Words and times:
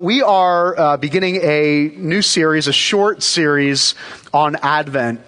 We 0.00 0.22
are 0.22 0.78
uh, 0.78 0.96
beginning 0.96 1.40
a 1.42 1.90
new 1.96 2.22
series, 2.22 2.68
a 2.68 2.72
short 2.72 3.20
series 3.20 3.96
on 4.32 4.54
Advent. 4.54 5.20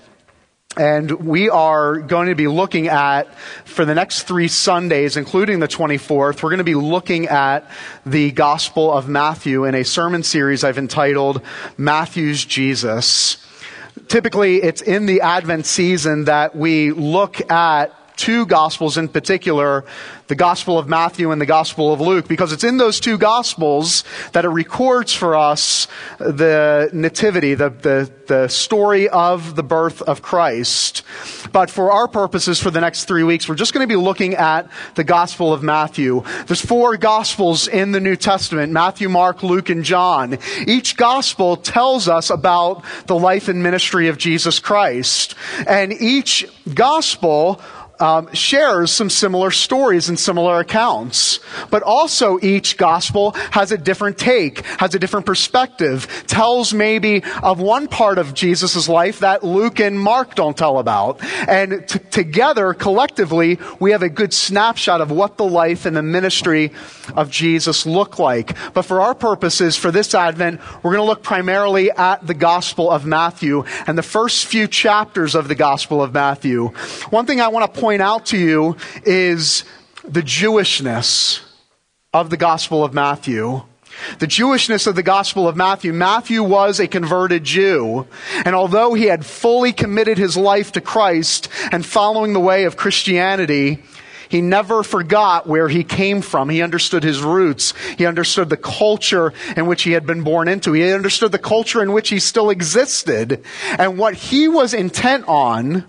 And 0.76 1.10
we 1.10 1.50
are 1.50 1.98
going 1.98 2.28
to 2.28 2.36
be 2.36 2.46
looking 2.46 2.86
at, 2.86 3.36
for 3.64 3.84
the 3.84 3.96
next 3.96 4.28
three 4.28 4.46
Sundays, 4.46 5.16
including 5.16 5.58
the 5.58 5.66
24th, 5.66 6.44
we're 6.44 6.50
going 6.50 6.58
to 6.58 6.62
be 6.62 6.76
looking 6.76 7.26
at 7.26 7.68
the 8.06 8.30
Gospel 8.30 8.92
of 8.92 9.08
Matthew 9.08 9.64
in 9.64 9.74
a 9.74 9.82
sermon 9.82 10.22
series 10.22 10.62
I've 10.62 10.78
entitled 10.78 11.42
Matthew's 11.76 12.44
Jesus. 12.44 13.44
Typically, 14.06 14.62
it's 14.62 14.82
in 14.82 15.06
the 15.06 15.22
Advent 15.22 15.66
season 15.66 16.26
that 16.26 16.54
we 16.54 16.92
look 16.92 17.50
at 17.50 17.92
two 18.20 18.44
Gospels 18.44 18.98
in 18.98 19.08
particular, 19.08 19.84
the 20.28 20.34
Gospel 20.34 20.78
of 20.78 20.86
Matthew 20.86 21.32
and 21.32 21.40
the 21.40 21.46
Gospel 21.46 21.90
of 21.90 22.00
Luke, 22.00 22.28
because 22.28 22.52
it's 22.52 22.62
in 22.62 22.76
those 22.76 23.00
two 23.00 23.16
Gospels 23.16 24.04
that 24.32 24.44
it 24.44 24.48
records 24.48 25.14
for 25.14 25.34
us 25.34 25.88
the 26.18 26.90
nativity, 26.92 27.54
the, 27.54 27.70
the, 27.70 28.12
the 28.26 28.48
story 28.48 29.08
of 29.08 29.56
the 29.56 29.62
birth 29.62 30.02
of 30.02 30.20
Christ. 30.20 31.02
But 31.50 31.70
for 31.70 31.90
our 31.90 32.06
purposes 32.08 32.60
for 32.60 32.70
the 32.70 32.80
next 32.80 33.06
three 33.06 33.24
weeks, 33.24 33.48
we're 33.48 33.54
just 33.54 33.72
going 33.72 33.88
to 33.88 33.92
be 33.92 34.00
looking 34.00 34.34
at 34.34 34.68
the 34.96 35.04
Gospel 35.04 35.52
of 35.52 35.62
Matthew. 35.62 36.22
There's 36.46 36.64
four 36.64 36.98
Gospels 36.98 37.68
in 37.68 37.92
the 37.92 38.00
New 38.00 38.16
Testament, 38.16 38.70
Matthew, 38.70 39.08
Mark, 39.08 39.42
Luke, 39.42 39.70
and 39.70 39.82
John. 39.82 40.38
Each 40.66 40.94
Gospel 40.94 41.56
tells 41.56 42.06
us 42.06 42.28
about 42.28 42.84
the 43.06 43.18
life 43.18 43.48
and 43.48 43.62
ministry 43.62 44.08
of 44.08 44.18
Jesus 44.18 44.58
Christ. 44.60 45.34
And 45.66 45.92
each 45.92 46.46
Gospel 46.74 47.60
um, 48.00 48.32
shares 48.32 48.90
some 48.90 49.10
similar 49.10 49.50
stories 49.50 50.08
and 50.08 50.18
similar 50.18 50.58
accounts. 50.60 51.40
But 51.70 51.82
also 51.82 52.38
each 52.40 52.76
gospel 52.76 53.32
has 53.52 53.72
a 53.72 53.78
different 53.78 54.18
take, 54.18 54.64
has 54.78 54.94
a 54.94 54.98
different 54.98 55.26
perspective, 55.26 56.24
tells 56.26 56.72
maybe 56.72 57.22
of 57.42 57.60
one 57.60 57.86
part 57.86 58.18
of 58.18 58.34
Jesus' 58.34 58.88
life 58.88 59.20
that 59.20 59.44
Luke 59.44 59.80
and 59.80 60.00
Mark 60.00 60.34
don't 60.34 60.56
tell 60.56 60.78
about. 60.78 61.22
And 61.48 61.86
t- 61.86 61.98
together, 62.10 62.72
collectively, 62.72 63.58
we 63.78 63.90
have 63.92 64.02
a 64.02 64.08
good 64.08 64.32
snapshot 64.32 65.00
of 65.00 65.10
what 65.10 65.36
the 65.36 65.44
life 65.44 65.84
and 65.84 65.96
the 65.96 66.02
ministry 66.02 66.72
of 67.14 67.30
Jesus 67.30 67.84
look 67.84 68.18
like. 68.18 68.56
But 68.72 68.82
for 68.82 69.00
our 69.00 69.14
purposes, 69.14 69.76
for 69.76 69.90
this 69.90 70.14
Advent, 70.14 70.60
we're 70.82 70.92
going 70.92 71.02
to 71.02 71.08
look 71.08 71.22
primarily 71.22 71.90
at 71.90 72.26
the 72.26 72.34
Gospel 72.34 72.90
of 72.90 73.04
Matthew 73.04 73.64
and 73.86 73.98
the 73.98 74.02
first 74.02 74.46
few 74.46 74.66
chapters 74.66 75.34
of 75.34 75.48
the 75.48 75.54
Gospel 75.54 76.02
of 76.02 76.14
Matthew. 76.14 76.68
One 77.10 77.26
thing 77.26 77.40
I 77.40 77.48
want 77.48 77.72
to 77.72 77.80
point 77.80 77.89
point 77.90 78.02
out 78.02 78.26
to 78.26 78.38
you 78.38 78.76
is 79.04 79.64
the 80.04 80.22
Jewishness 80.22 81.40
of 82.12 82.30
the 82.30 82.36
Gospel 82.36 82.84
of 82.84 82.94
Matthew. 82.94 83.62
The 84.20 84.28
Jewishness 84.28 84.86
of 84.86 84.94
the 84.94 85.02
Gospel 85.02 85.48
of 85.48 85.56
Matthew. 85.56 85.92
Matthew 85.92 86.44
was 86.44 86.78
a 86.78 86.86
converted 86.86 87.42
Jew. 87.42 88.06
And 88.44 88.54
although 88.54 88.94
he 88.94 89.06
had 89.06 89.26
fully 89.26 89.72
committed 89.72 90.18
his 90.18 90.36
life 90.36 90.70
to 90.72 90.80
Christ 90.80 91.48
and 91.72 91.84
following 91.84 92.32
the 92.32 92.38
way 92.38 92.62
of 92.62 92.76
Christianity, 92.76 93.82
he 94.28 94.40
never 94.40 94.84
forgot 94.84 95.48
where 95.48 95.68
he 95.68 95.82
came 95.82 96.22
from. 96.22 96.48
He 96.48 96.62
understood 96.62 97.02
his 97.02 97.20
roots. 97.24 97.74
He 97.98 98.06
understood 98.06 98.50
the 98.50 98.56
culture 98.56 99.32
in 99.56 99.66
which 99.66 99.82
he 99.82 99.90
had 99.90 100.06
been 100.06 100.22
born 100.22 100.46
into. 100.46 100.74
He 100.74 100.92
understood 100.92 101.32
the 101.32 101.40
culture 101.40 101.82
in 101.82 101.92
which 101.92 102.10
he 102.10 102.20
still 102.20 102.50
existed. 102.50 103.42
And 103.76 103.98
what 103.98 104.14
he 104.14 104.46
was 104.46 104.74
intent 104.74 105.24
on 105.26 105.86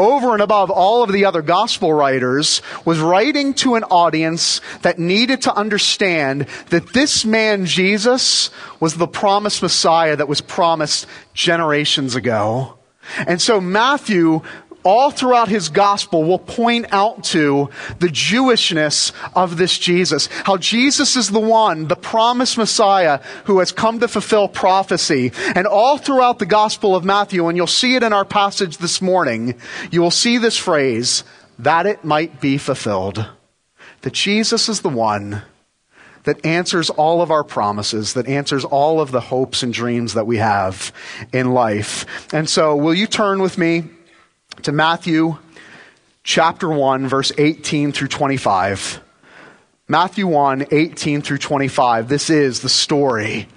over 0.00 0.32
and 0.32 0.42
above 0.42 0.70
all 0.70 1.02
of 1.02 1.12
the 1.12 1.24
other 1.24 1.42
gospel 1.42 1.92
writers, 1.92 2.62
was 2.84 2.98
writing 2.98 3.54
to 3.54 3.74
an 3.74 3.84
audience 3.84 4.60
that 4.82 4.98
needed 4.98 5.42
to 5.42 5.54
understand 5.54 6.46
that 6.70 6.92
this 6.92 7.24
man, 7.24 7.66
Jesus, 7.66 8.50
was 8.80 8.94
the 8.94 9.06
promised 9.06 9.62
Messiah 9.62 10.16
that 10.16 10.28
was 10.28 10.40
promised 10.40 11.06
generations 11.34 12.16
ago. 12.16 12.78
And 13.26 13.40
so 13.40 13.60
Matthew 13.60 14.42
all 14.82 15.10
throughout 15.10 15.48
his 15.48 15.68
gospel 15.68 16.24
will 16.24 16.38
point 16.38 16.86
out 16.90 17.24
to 17.24 17.70
the 17.98 18.08
Jewishness 18.08 19.12
of 19.34 19.56
this 19.56 19.78
Jesus. 19.78 20.28
How 20.44 20.56
Jesus 20.56 21.16
is 21.16 21.30
the 21.30 21.40
one, 21.40 21.88
the 21.88 21.96
promised 21.96 22.56
Messiah 22.56 23.20
who 23.44 23.58
has 23.58 23.72
come 23.72 24.00
to 24.00 24.08
fulfill 24.08 24.48
prophecy. 24.48 25.32
And 25.54 25.66
all 25.66 25.98
throughout 25.98 26.38
the 26.38 26.46
gospel 26.46 26.96
of 26.96 27.04
Matthew, 27.04 27.46
and 27.46 27.56
you'll 27.56 27.66
see 27.66 27.94
it 27.94 28.02
in 28.02 28.12
our 28.12 28.24
passage 28.24 28.78
this 28.78 29.02
morning, 29.02 29.54
you 29.90 30.00
will 30.00 30.10
see 30.10 30.38
this 30.38 30.56
phrase, 30.56 31.24
that 31.58 31.86
it 31.86 32.04
might 32.04 32.40
be 32.40 32.56
fulfilled. 32.56 33.26
That 34.02 34.14
Jesus 34.14 34.68
is 34.68 34.80
the 34.80 34.88
one 34.88 35.42
that 36.24 36.44
answers 36.44 36.90
all 36.90 37.22
of 37.22 37.30
our 37.30 37.44
promises, 37.44 38.14
that 38.14 38.28
answers 38.28 38.64
all 38.64 39.00
of 39.00 39.10
the 39.10 39.20
hopes 39.20 39.62
and 39.62 39.72
dreams 39.72 40.14
that 40.14 40.26
we 40.26 40.36
have 40.36 40.92
in 41.32 41.52
life. 41.52 42.06
And 42.32 42.48
so, 42.48 42.76
will 42.76 42.94
you 42.94 43.06
turn 43.06 43.40
with 43.40 43.56
me 43.58 43.84
to 44.62 44.72
Matthew 44.72 45.38
chapter 46.22 46.68
1, 46.68 47.08
verse 47.08 47.32
18 47.38 47.92
through 47.92 48.08
25. 48.08 49.00
Matthew 49.88 50.26
1, 50.26 50.66
18 50.70 51.22
through 51.22 51.38
25. 51.38 52.08
This 52.08 52.28
is 52.28 52.60
the 52.60 52.68
story, 52.68 53.48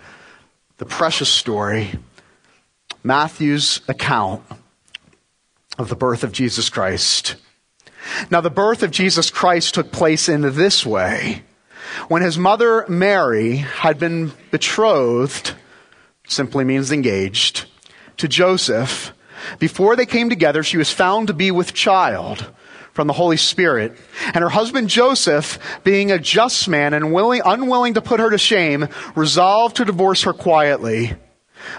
the 0.78 0.86
precious 0.86 1.30
story, 1.30 1.92
Matthew's 3.04 3.82
account 3.90 4.44
of 5.78 5.90
the 5.90 5.96
birth 5.96 6.24
of 6.24 6.32
Jesus 6.32 6.70
Christ. 6.70 7.36
Now, 8.32 8.40
the 8.40 8.50
birth 8.50 8.82
of 8.82 8.92
Jesus 8.92 9.30
Christ 9.30 9.74
took 9.74 9.92
place 9.92 10.30
in 10.30 10.42
this 10.42 10.86
way. 10.86 11.44
When 12.08 12.22
his 12.22 12.38
mother 12.38 12.86
Mary 12.88 13.58
had 13.58 14.00
been 14.00 14.32
betrothed, 14.52 15.54
simply 16.28 16.64
means 16.64 16.92
engaged, 16.92 17.66
to 18.18 18.28
Joseph, 18.28 19.14
before 19.60 19.96
they 19.96 20.06
came 20.06 20.30
together, 20.30 20.64
she 20.64 20.78
was 20.78 20.92
found 20.92 21.28
to 21.28 21.34
be 21.34 21.52
with 21.52 21.74
child 21.74 22.52
from 22.94 23.08
the 23.08 23.14
Holy 23.14 23.38
Spirit. 23.38 23.98
And 24.28 24.38
her 24.38 24.50
husband 24.50 24.90
Joseph, 24.90 25.60
being 25.84 26.12
a 26.12 26.20
just 26.20 26.68
man 26.68 26.94
and 26.94 27.12
willing, 27.12 27.42
unwilling 27.44 27.96
to 27.96 28.02
put 28.02 28.20
her 28.20 28.30
to 28.30 28.38
shame, 28.38 28.88
resolved 29.16 29.78
to 29.78 29.86
divorce 29.86 30.24
her 30.24 30.34
quietly. 30.34 31.16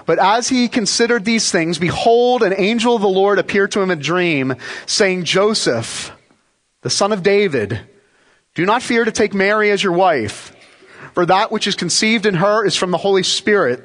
But 0.07 0.19
as 0.19 0.49
he 0.49 0.69
considered 0.69 1.25
these 1.25 1.51
things, 1.51 1.79
behold, 1.79 2.43
an 2.43 2.55
angel 2.57 2.97
of 2.97 3.03
the 3.03 3.09
Lord 3.09 3.39
appeared 3.39 3.73
to 3.73 3.81
him 3.81 3.91
in 3.91 3.99
a 3.99 4.03
dream, 4.03 4.57
saying, 4.87 5.25
Joseph, 5.25 6.11
the 6.83 6.91
son 6.91 7.13
of 7.13 7.23
David, 7.23 7.81
do 8.55 8.65
not 8.65 8.83
fear 8.83 9.05
to 9.05 9.13
take 9.13 9.35
Mary 9.35 9.71
as 9.71 9.83
your 9.83 9.93
wife, 9.93 10.55
for 11.13 11.27
that 11.27 11.53
which 11.53 11.67
is 11.67 11.75
conceived 11.75 12.27
in 12.27 12.35
her 12.35 12.65
is 12.65 12.77
from 12.77 12.91
the 12.91 12.99
Holy 12.99 13.23
Spirit. 13.23 13.85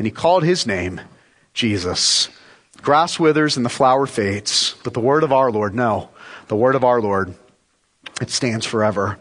and 0.00 0.06
he 0.06 0.10
called 0.10 0.42
his 0.44 0.66
name 0.66 0.98
Jesus. 1.52 2.30
Grass 2.80 3.20
withers 3.20 3.58
and 3.58 3.66
the 3.66 3.68
flower 3.68 4.06
fades, 4.06 4.74
but 4.82 4.94
the 4.94 5.00
word 5.00 5.22
of 5.22 5.30
our 5.30 5.52
Lord, 5.52 5.74
no, 5.74 6.08
the 6.48 6.56
word 6.56 6.74
of 6.74 6.84
our 6.84 7.02
Lord, 7.02 7.34
it 8.18 8.30
stands 8.30 8.64
forever. 8.64 9.18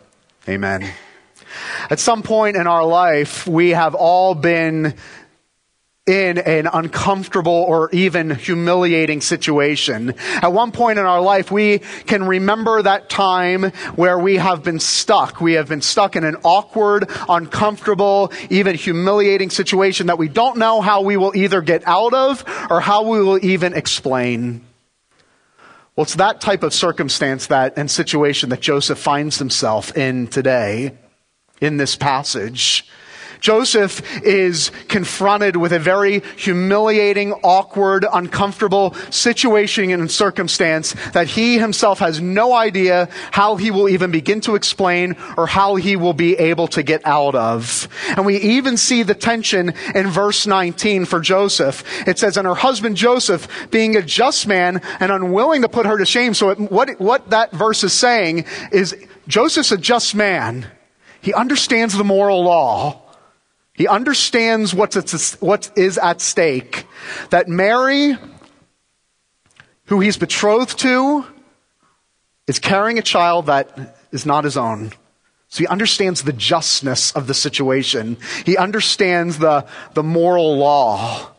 Amen. 0.47 0.89
At 1.89 1.99
some 1.99 2.23
point 2.23 2.55
in 2.55 2.65
our 2.65 2.85
life, 2.85 3.45
we 3.45 3.71
have 3.71 3.93
all 3.93 4.33
been 4.33 4.93
in 6.09 6.39
an 6.39 6.65
uncomfortable 6.65 7.53
or 7.53 7.91
even 7.91 8.31
humiliating 8.31 9.21
situation. 9.21 10.15
At 10.41 10.51
one 10.51 10.71
point 10.71 10.97
in 10.97 11.05
our 11.05 11.21
life, 11.21 11.51
we 11.51 11.79
can 12.07 12.23
remember 12.23 12.81
that 12.81 13.09
time 13.09 13.65
where 13.95 14.17
we 14.17 14.37
have 14.37 14.63
been 14.63 14.79
stuck. 14.79 15.39
We 15.39 15.53
have 15.53 15.69
been 15.69 15.83
stuck 15.83 16.15
in 16.15 16.23
an 16.23 16.37
awkward, 16.43 17.07
uncomfortable, 17.29 18.33
even 18.49 18.75
humiliating 18.75 19.51
situation 19.51 20.07
that 20.07 20.17
we 20.17 20.29
don't 20.29 20.57
know 20.57 20.81
how 20.81 21.01
we 21.03 21.15
will 21.15 21.35
either 21.37 21.61
get 21.61 21.83
out 21.85 22.15
of 22.15 22.43
or 22.71 22.81
how 22.81 23.03
we 23.03 23.21
will 23.21 23.45
even 23.45 23.73
explain. 23.73 24.65
Well, 25.95 26.05
it's 26.05 26.15
that 26.15 26.41
type 26.41 26.63
of 26.63 26.73
circumstance 26.73 27.47
that 27.47 27.77
and 27.77 27.91
situation 27.91 28.49
that 28.49 28.61
Joseph 28.61 28.97
finds 28.97 29.37
himself 29.37 29.95
in 29.95 30.25
today 30.25 30.97
in 31.61 31.77
this 31.77 31.95
passage. 31.95 32.87
Joseph 33.39 34.01
is 34.23 34.71
confronted 34.87 35.55
with 35.55 35.73
a 35.73 35.79
very 35.79 36.21
humiliating, 36.37 37.33
awkward, 37.43 38.05
uncomfortable 38.11 38.93
situation 39.09 39.69
and 39.91 40.11
circumstance 40.11 40.93
that 41.13 41.27
he 41.27 41.57
himself 41.57 41.99
has 41.99 42.19
no 42.19 42.53
idea 42.53 43.07
how 43.31 43.55
he 43.55 43.71
will 43.71 43.87
even 43.87 44.11
begin 44.11 44.41
to 44.41 44.55
explain 44.55 45.15
or 45.37 45.47
how 45.47 45.75
he 45.75 45.95
will 45.95 46.13
be 46.13 46.35
able 46.35 46.67
to 46.67 46.83
get 46.83 47.01
out 47.05 47.35
of. 47.35 47.87
And 48.09 48.25
we 48.25 48.37
even 48.37 48.77
see 48.77 49.03
the 49.03 49.15
tension 49.15 49.73
in 49.95 50.07
verse 50.07 50.45
19 50.45 51.05
for 51.05 51.19
Joseph. 51.19 51.83
It 52.07 52.19
says, 52.19 52.37
and 52.37 52.47
her 52.47 52.55
husband 52.55 52.97
Joseph, 52.97 53.69
being 53.71 53.95
a 53.95 54.01
just 54.01 54.47
man 54.47 54.81
and 54.99 55.11
unwilling 55.11 55.61
to 55.61 55.69
put 55.69 55.85
her 55.85 55.97
to 55.97 56.05
shame. 56.05 56.33
So 56.33 56.55
what, 56.55 56.99
what 56.99 57.29
that 57.29 57.51
verse 57.51 57.83
is 57.83 57.93
saying 57.93 58.45
is 58.71 58.95
Joseph's 59.27 59.71
a 59.71 59.77
just 59.77 60.15
man. 60.15 60.65
He 61.21 61.33
understands 61.33 61.97
the 61.97 62.03
moral 62.03 62.43
law. 62.43 63.08
He 63.79 63.87
understands 63.87 64.73
what's 64.75 64.97
at, 64.97 65.41
what 65.41 65.71
is 65.77 65.97
at 65.97 66.19
stake. 66.19 66.85
That 67.29 67.47
Mary, 67.47 68.17
who 69.85 70.01
he's 70.01 70.17
betrothed 70.17 70.77
to, 70.79 71.25
is 72.45 72.59
carrying 72.59 72.99
a 72.99 73.01
child 73.01 73.45
that 73.45 73.97
is 74.11 74.25
not 74.25 74.43
his 74.43 74.57
own. 74.57 74.91
So 75.47 75.59
he 75.59 75.67
understands 75.67 76.23
the 76.23 76.33
justness 76.33 77.13
of 77.13 77.27
the 77.27 77.33
situation. 77.33 78.17
He 78.45 78.57
understands 78.57 79.39
the, 79.39 79.65
the 79.93 80.03
moral 80.03 80.57
law. 80.57 81.31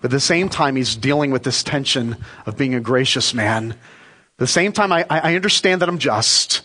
But 0.00 0.12
at 0.12 0.12
the 0.12 0.20
same 0.20 0.48
time, 0.48 0.76
he's 0.76 0.94
dealing 0.94 1.32
with 1.32 1.42
this 1.42 1.64
tension 1.64 2.16
of 2.46 2.56
being 2.56 2.76
a 2.76 2.80
gracious 2.80 3.34
man. 3.34 3.72
At 3.72 3.78
the 4.36 4.46
same 4.46 4.70
time, 4.70 4.92
I, 4.92 5.04
I 5.10 5.34
understand 5.34 5.82
that 5.82 5.88
I'm 5.88 5.98
just, 5.98 6.62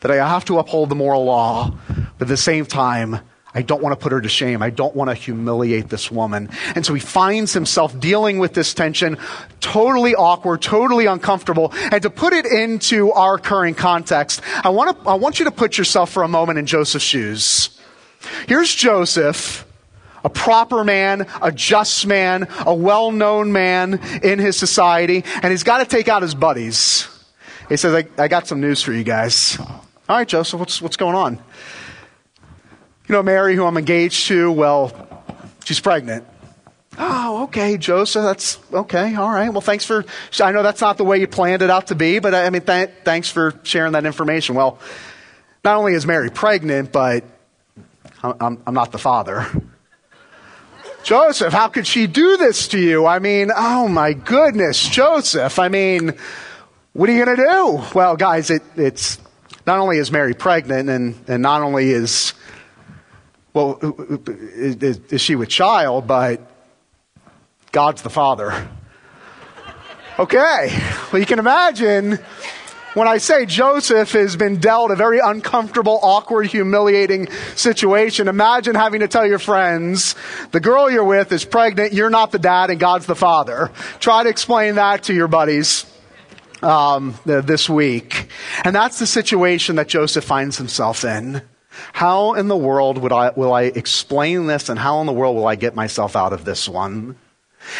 that 0.00 0.10
I 0.10 0.16
have 0.16 0.44
to 0.44 0.58
uphold 0.58 0.90
the 0.90 0.94
moral 0.94 1.24
law. 1.24 1.74
But 2.18 2.26
at 2.26 2.28
the 2.28 2.36
same 2.36 2.66
time, 2.66 3.20
I 3.54 3.62
don't 3.62 3.80
want 3.80 3.92
to 3.92 4.02
put 4.02 4.10
her 4.12 4.20
to 4.20 4.28
shame. 4.28 4.62
I 4.62 4.70
don't 4.70 4.94
want 4.96 5.10
to 5.10 5.14
humiliate 5.14 5.88
this 5.88 6.10
woman. 6.10 6.48
And 6.74 6.84
so 6.84 6.92
he 6.92 7.00
finds 7.00 7.52
himself 7.52 7.98
dealing 8.00 8.38
with 8.38 8.52
this 8.54 8.74
tension, 8.74 9.16
totally 9.60 10.14
awkward, 10.14 10.60
totally 10.60 11.06
uncomfortable. 11.06 11.72
And 11.92 12.02
to 12.02 12.10
put 12.10 12.32
it 12.32 12.46
into 12.46 13.12
our 13.12 13.38
current 13.38 13.76
context, 13.76 14.42
I 14.64 14.70
want, 14.70 15.00
to, 15.00 15.08
I 15.08 15.14
want 15.14 15.38
you 15.38 15.44
to 15.44 15.52
put 15.52 15.78
yourself 15.78 16.10
for 16.10 16.24
a 16.24 16.28
moment 16.28 16.58
in 16.58 16.66
Joseph's 16.66 17.04
shoes. 17.04 17.80
Here's 18.48 18.74
Joseph, 18.74 19.64
a 20.24 20.30
proper 20.30 20.82
man, 20.82 21.26
a 21.40 21.52
just 21.52 22.06
man, 22.06 22.48
a 22.66 22.74
well 22.74 23.12
known 23.12 23.52
man 23.52 24.00
in 24.22 24.38
his 24.38 24.56
society, 24.56 25.22
and 25.42 25.52
he's 25.52 25.62
got 25.62 25.78
to 25.78 25.84
take 25.84 26.08
out 26.08 26.22
his 26.22 26.34
buddies. 26.34 27.08
He 27.68 27.76
says, 27.76 27.94
I, 27.94 28.22
I 28.22 28.28
got 28.28 28.48
some 28.48 28.60
news 28.60 28.82
for 28.82 28.92
you 28.92 29.04
guys. 29.04 29.58
All 29.60 29.84
right, 30.08 30.28
Joseph, 30.28 30.58
what's, 30.58 30.82
what's 30.82 30.96
going 30.96 31.14
on? 31.14 31.38
You 33.06 33.12
know, 33.12 33.22
Mary, 33.22 33.54
who 33.54 33.66
I'm 33.66 33.76
engaged 33.76 34.28
to, 34.28 34.50
well, 34.50 34.92
she's 35.64 35.80
pregnant. 35.80 36.26
Oh, 36.96 37.44
okay, 37.44 37.76
Joseph, 37.76 38.22
that's 38.22 38.58
okay. 38.72 39.14
All 39.16 39.28
right. 39.28 39.50
Well, 39.50 39.60
thanks 39.60 39.84
for, 39.84 40.04
I 40.40 40.52
know 40.52 40.62
that's 40.62 40.80
not 40.80 40.96
the 40.96 41.04
way 41.04 41.18
you 41.18 41.26
planned 41.26 41.60
it 41.60 41.68
out 41.68 41.88
to 41.88 41.94
be, 41.94 42.18
but 42.18 42.34
uh, 42.34 42.38
I 42.38 42.50
mean, 42.50 42.62
th- 42.62 42.90
thanks 43.04 43.28
for 43.28 43.58
sharing 43.62 43.92
that 43.92 44.06
information. 44.06 44.54
Well, 44.54 44.78
not 45.64 45.76
only 45.76 45.94
is 45.94 46.06
Mary 46.06 46.30
pregnant, 46.30 46.92
but 46.92 47.24
I'm, 48.22 48.62
I'm 48.66 48.74
not 48.74 48.92
the 48.92 48.98
father. 48.98 49.46
Joseph, 51.02 51.52
how 51.52 51.68
could 51.68 51.86
she 51.86 52.06
do 52.06 52.38
this 52.38 52.68
to 52.68 52.78
you? 52.78 53.06
I 53.06 53.18
mean, 53.18 53.50
oh 53.54 53.88
my 53.88 54.14
goodness, 54.14 54.88
Joseph. 54.88 55.58
I 55.58 55.68
mean, 55.68 56.14
what 56.94 57.10
are 57.10 57.12
you 57.12 57.24
going 57.24 57.36
to 57.36 57.42
do? 57.42 57.82
Well, 57.94 58.16
guys, 58.16 58.48
it, 58.50 58.62
it's 58.76 59.18
not 59.66 59.78
only 59.78 59.98
is 59.98 60.10
Mary 60.10 60.32
pregnant 60.32 60.88
and, 60.88 61.14
and 61.28 61.42
not 61.42 61.60
only 61.60 61.90
is 61.90 62.32
well, 63.54 63.78
is, 64.26 64.98
is 65.10 65.20
she 65.20 65.36
with 65.36 65.48
child? 65.48 66.06
But 66.06 66.40
God's 67.72 68.02
the 68.02 68.10
father. 68.10 68.68
Okay. 70.18 70.78
Well, 71.12 71.18
you 71.18 71.26
can 71.26 71.38
imagine 71.38 72.18
when 72.94 73.08
I 73.08 73.18
say 73.18 73.46
Joseph 73.46 74.12
has 74.12 74.36
been 74.36 74.58
dealt 74.58 74.92
a 74.92 74.96
very 74.96 75.18
uncomfortable, 75.18 75.98
awkward, 76.00 76.46
humiliating 76.46 77.28
situation, 77.56 78.28
imagine 78.28 78.76
having 78.76 79.00
to 79.00 79.08
tell 79.08 79.26
your 79.26 79.40
friends, 79.40 80.14
the 80.52 80.60
girl 80.60 80.88
you're 80.88 81.02
with 81.02 81.32
is 81.32 81.44
pregnant, 81.44 81.92
you're 81.92 82.10
not 82.10 82.30
the 82.30 82.38
dad, 82.38 82.70
and 82.70 82.78
God's 82.78 83.06
the 83.06 83.16
father. 83.16 83.72
Try 83.98 84.22
to 84.22 84.28
explain 84.28 84.76
that 84.76 85.02
to 85.04 85.14
your 85.14 85.26
buddies 85.26 85.86
um, 86.62 87.18
this 87.24 87.68
week. 87.68 88.28
And 88.64 88.74
that's 88.74 89.00
the 89.00 89.06
situation 89.06 89.74
that 89.76 89.88
Joseph 89.88 90.24
finds 90.24 90.56
himself 90.56 91.04
in. 91.04 91.42
How 91.92 92.34
in 92.34 92.48
the 92.48 92.56
world 92.56 92.98
would 92.98 93.12
I, 93.12 93.30
will 93.30 93.52
I 93.52 93.62
explain 93.62 94.46
this 94.46 94.68
and 94.68 94.78
how 94.78 95.00
in 95.00 95.06
the 95.06 95.12
world 95.12 95.36
will 95.36 95.46
I 95.46 95.56
get 95.56 95.74
myself 95.74 96.16
out 96.16 96.32
of 96.32 96.44
this 96.44 96.68
one? 96.68 97.16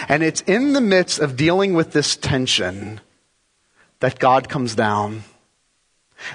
And 0.08 0.22
it's 0.22 0.40
in 0.42 0.72
the 0.72 0.80
midst 0.80 1.18
of 1.18 1.36
dealing 1.36 1.74
with 1.74 1.92
this 1.92 2.16
tension 2.16 3.00
that 4.00 4.18
God 4.18 4.48
comes 4.48 4.74
down. 4.74 5.24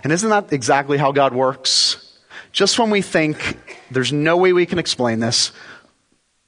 And 0.04 0.14
isn't 0.14 0.30
that 0.30 0.54
exactly 0.54 0.98
how 0.98 1.12
God 1.12 1.34
works? 1.34 2.18
Just 2.52 2.80
when 2.80 2.90
we 2.90 3.02
think 3.02 3.80
there's 3.92 4.14
no 4.14 4.38
way 4.38 4.54
we 4.54 4.66
can 4.66 4.80
explain 4.80 5.20
this, 5.20 5.52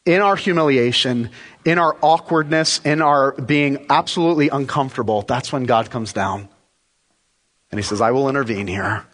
in 0.06 0.22
our 0.22 0.36
humiliation, 0.36 1.30
in 1.64 1.78
our 1.78 1.96
awkwardness, 2.02 2.80
in 2.84 3.02
our 3.02 3.34
being 3.34 3.86
absolutely 3.90 4.50
uncomfortable, 4.50 5.22
that's 5.22 5.54
when 5.54 5.66
God 5.66 5.92
comes 5.92 6.12
down. 6.12 6.50
And 7.72 7.80
he 7.80 7.84
says, 7.84 8.02
I 8.02 8.12
will 8.12 8.28
intervene 8.28 8.68
here. 8.68 9.06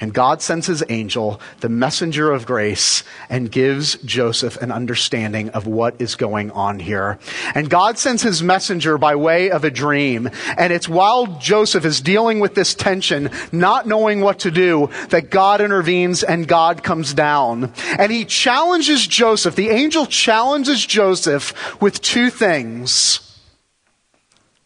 And 0.00 0.14
God 0.14 0.42
sends 0.42 0.66
his 0.66 0.84
angel, 0.88 1.40
the 1.60 1.68
messenger 1.68 2.30
of 2.32 2.46
grace, 2.46 3.02
and 3.28 3.50
gives 3.50 3.96
Joseph 3.96 4.56
an 4.58 4.70
understanding 4.70 5.50
of 5.50 5.66
what 5.66 6.00
is 6.00 6.14
going 6.14 6.50
on 6.52 6.78
here. 6.78 7.18
And 7.54 7.68
God 7.70 7.98
sends 7.98 8.22
his 8.22 8.42
messenger 8.42 8.98
by 8.98 9.16
way 9.16 9.50
of 9.50 9.64
a 9.64 9.70
dream. 9.70 10.30
And 10.56 10.72
it's 10.72 10.88
while 10.88 11.26
Joseph 11.38 11.84
is 11.84 12.00
dealing 12.00 12.40
with 12.40 12.54
this 12.54 12.74
tension, 12.74 13.30
not 13.52 13.86
knowing 13.86 14.20
what 14.20 14.40
to 14.40 14.50
do, 14.50 14.90
that 15.10 15.30
God 15.30 15.60
intervenes 15.60 16.22
and 16.22 16.46
God 16.46 16.82
comes 16.82 17.14
down. 17.14 17.72
And 17.98 18.12
he 18.12 18.24
challenges 18.24 19.06
Joseph. 19.06 19.56
The 19.56 19.70
angel 19.70 20.06
challenges 20.06 20.84
Joseph 20.84 21.80
with 21.80 22.00
two 22.00 22.30
things 22.30 23.20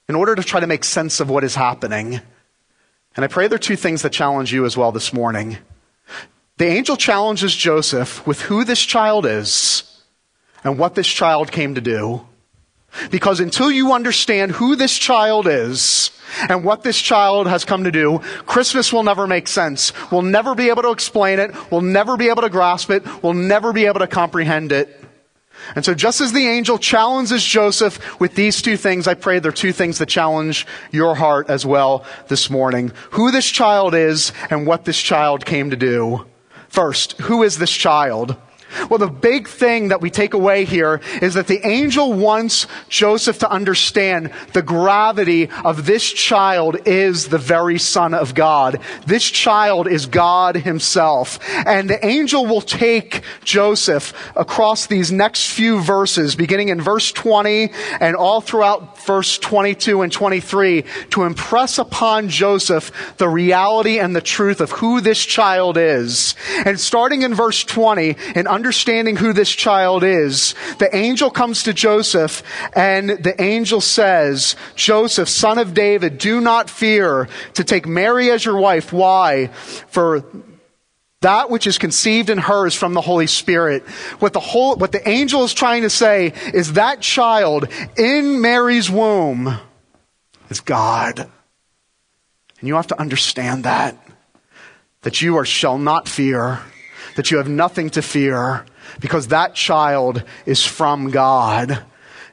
in 0.09 0.15
order 0.15 0.35
to 0.35 0.43
try 0.43 0.61
to 0.61 0.67
make 0.67 0.85
sense 0.85 1.21
of 1.21 1.31
what 1.31 1.45
is 1.45 1.55
happening. 1.55 2.21
And 3.17 3.25
I 3.25 3.29
pray 3.29 3.47
there 3.49 3.57
are 3.57 3.59
two 3.59 3.77
things 3.77 4.03
that 4.03 4.13
challenge 4.13 4.53
you 4.53 4.65
as 4.65 4.77
well 4.77 4.93
this 4.93 5.13
morning. 5.13 5.59
The 6.59 6.67
angel 6.67 6.97
challenges 6.97 7.55
Joseph 7.55 8.27
with 8.27 8.43
who 8.43 8.65
this 8.65 8.81
child 8.81 9.27
is 9.27 9.83
and 10.65 10.79
what 10.79 10.95
this 10.95 11.09
child 11.09 11.51
came 11.53 11.75
to 11.75 11.81
do. 11.81 12.27
Because 13.11 13.41
until 13.41 13.71
you 13.71 13.93
understand 13.93 14.53
who 14.53 14.77
this 14.77 14.97
child 14.99 15.47
is 15.47 16.11
and 16.49 16.63
what 16.63 16.83
this 16.83 17.01
child 17.01 17.47
has 17.47 17.65
come 17.65 17.85
to 17.85 17.91
do, 17.91 18.19
Christmas 18.47 18.93
will 18.93 19.03
never 19.03 19.27
make 19.27 19.49
sense. 19.49 19.93
We'll 20.11 20.23
never 20.23 20.55
be 20.55 20.69
able 20.69 20.83
to 20.83 20.91
explain 20.91 21.39
it. 21.39 21.53
We'll 21.71 21.81
never 21.81 22.17
be 22.17 22.29
able 22.29 22.43
to 22.43 22.51
grasp 22.51 22.91
it. 22.91 23.03
We'll 23.23 23.33
never 23.33 23.73
be 23.73 23.87
able 23.87 24.01
to 24.01 24.07
comprehend 24.07 24.73
it. 24.73 25.02
And 25.75 25.85
so 25.85 25.95
just 25.95 26.21
as 26.21 26.33
the 26.33 26.47
angel 26.49 26.79
challenges 26.79 27.45
Joseph 27.45 28.21
with 28.21 28.35
these 28.35 28.63
two 28.63 28.77
things, 28.77 29.07
I 29.07 29.15
pray 29.15 29.39
they're 29.39 29.53
two 29.53 29.73
things 29.73 29.99
that 29.99 30.09
challenge 30.09 30.67
your 30.91 31.15
heart 31.15 31.49
as 31.49 31.65
well 31.65 32.05
this 32.29 32.51
morning. 32.51 32.93
Who 33.13 33.31
this 33.31 33.49
child 33.51 33.95
is 33.95 34.33
and 34.51 34.67
what 34.67 34.85
this 34.85 35.01
child 35.01 35.45
came 35.45 35.71
to 35.71 35.77
do. 35.77 36.27
First, 36.69 37.19
who 37.21 37.43
is 37.43 37.59
this 37.59 37.73
child? 37.73 38.37
Well, 38.89 38.99
the 38.99 39.09
big 39.09 39.49
thing 39.49 39.89
that 39.89 40.01
we 40.01 40.11
take 40.11 40.35
away 40.35 40.65
here 40.65 41.01
is 41.21 41.35
that 41.35 41.47
the 41.47 41.67
angel 41.67 42.13
wants 42.13 42.67
Joseph 42.89 43.39
to 43.41 43.51
understand 43.51 44.33
the 44.53 44.63
gravity 44.63 45.49
of 45.65 45.87
this 45.87 46.11
child 46.11 46.77
is 46.87 47.29
the 47.29 47.39
very 47.39 47.79
Son 47.79 48.15
of 48.15 48.35
God. 48.35 48.81
This 49.07 49.25
child 49.25 49.89
is 49.89 50.07
God 50.07 50.57
Himself. 50.57 51.39
And 51.67 51.89
the 51.89 52.05
angel 52.05 52.47
will 52.47 52.61
take 52.61 53.23
Joseph 53.45 54.13
across 54.37 54.87
these 54.87 55.13
next 55.13 55.51
few 55.51 55.81
verses, 55.81 56.35
beginning 56.35 56.69
in 56.69 56.81
verse 56.81 57.13
20 57.13 57.71
and 58.01 58.17
all 58.17 58.41
throughout 58.41 59.05
verse 59.07 59.39
22 59.39 60.03
and 60.03 60.13
23, 60.13 60.85
to 61.11 61.25
impress 61.25 61.79
upon 61.79 62.29
Joseph 62.29 62.91
the 63.19 63.29
reality 63.29 63.99
and 63.99 64.15
the 64.15 64.21
truth 64.21 64.61
of 64.61 64.71
who 64.73 65.01
this 65.01 65.25
child 65.25 65.77
is. 65.77 66.35
And 66.65 66.79
starting 66.79 67.23
in 67.23 67.35
verse 67.35 67.65
20, 67.65 68.17
and 68.35 68.49
understanding 68.63 69.17
who 69.17 69.33
this 69.33 69.51
child 69.51 70.05
is, 70.05 70.55
the 70.79 70.89
angel 70.95 71.31
comes 71.31 71.65
to 71.65 71.73
Joseph 71.73 72.45
and 72.77 73.11
the 73.11 73.35
angel 73.43 73.81
says, 73.81 74.55
Joseph, 74.77 75.29
son 75.29 75.59
of 75.59 75.75
David, 75.75 76.17
do 76.17 76.41
not 76.41 76.71
fear 76.71 77.29
to 77.55 77.65
take 77.65 77.89
Mary 77.89 78.31
as 78.31 78.45
your 78.45 78.57
wife. 78.57 78.93
Why? 78.93 79.49
For 79.49 80.25
that 81.23 81.51
which 81.51 81.67
is 81.67 81.77
conceived 81.77 82.31
in 82.31 82.39
her 82.39 82.65
is 82.69 82.77
from 82.77 82.95
the 82.95 83.01
Holy 83.01 83.27
Spirit. 83.27 83.83
What 84.21 84.33
the 84.33 84.39
whole, 84.39 84.77
what 84.77 84.93
the 84.93 85.09
angel 85.09 85.43
is 85.43 85.53
trying 85.53 85.83
to 85.83 85.91
say 85.91 86.33
is 86.55 86.75
that 86.75 87.01
child 87.01 87.67
in 87.99 88.41
Mary's 88.41 88.89
womb 88.89 89.59
is 90.51 90.61
God. 90.61 91.19
And 91.19 92.69
you 92.69 92.77
have 92.77 92.87
to 92.87 93.01
understand 93.01 93.65
that. 93.65 93.99
That 95.01 95.21
you 95.21 95.37
are, 95.39 95.45
shall 95.45 95.79
not 95.79 96.07
fear 96.07 96.61
that 97.17 97.31
you 97.31 97.39
have 97.39 97.49
nothing 97.49 97.91
to 97.91 98.03
fear 98.03 98.65
because 99.01 99.29
that 99.29 99.55
child 99.55 100.25
is 100.47 100.65
from 100.65 101.11
God. 101.11 101.85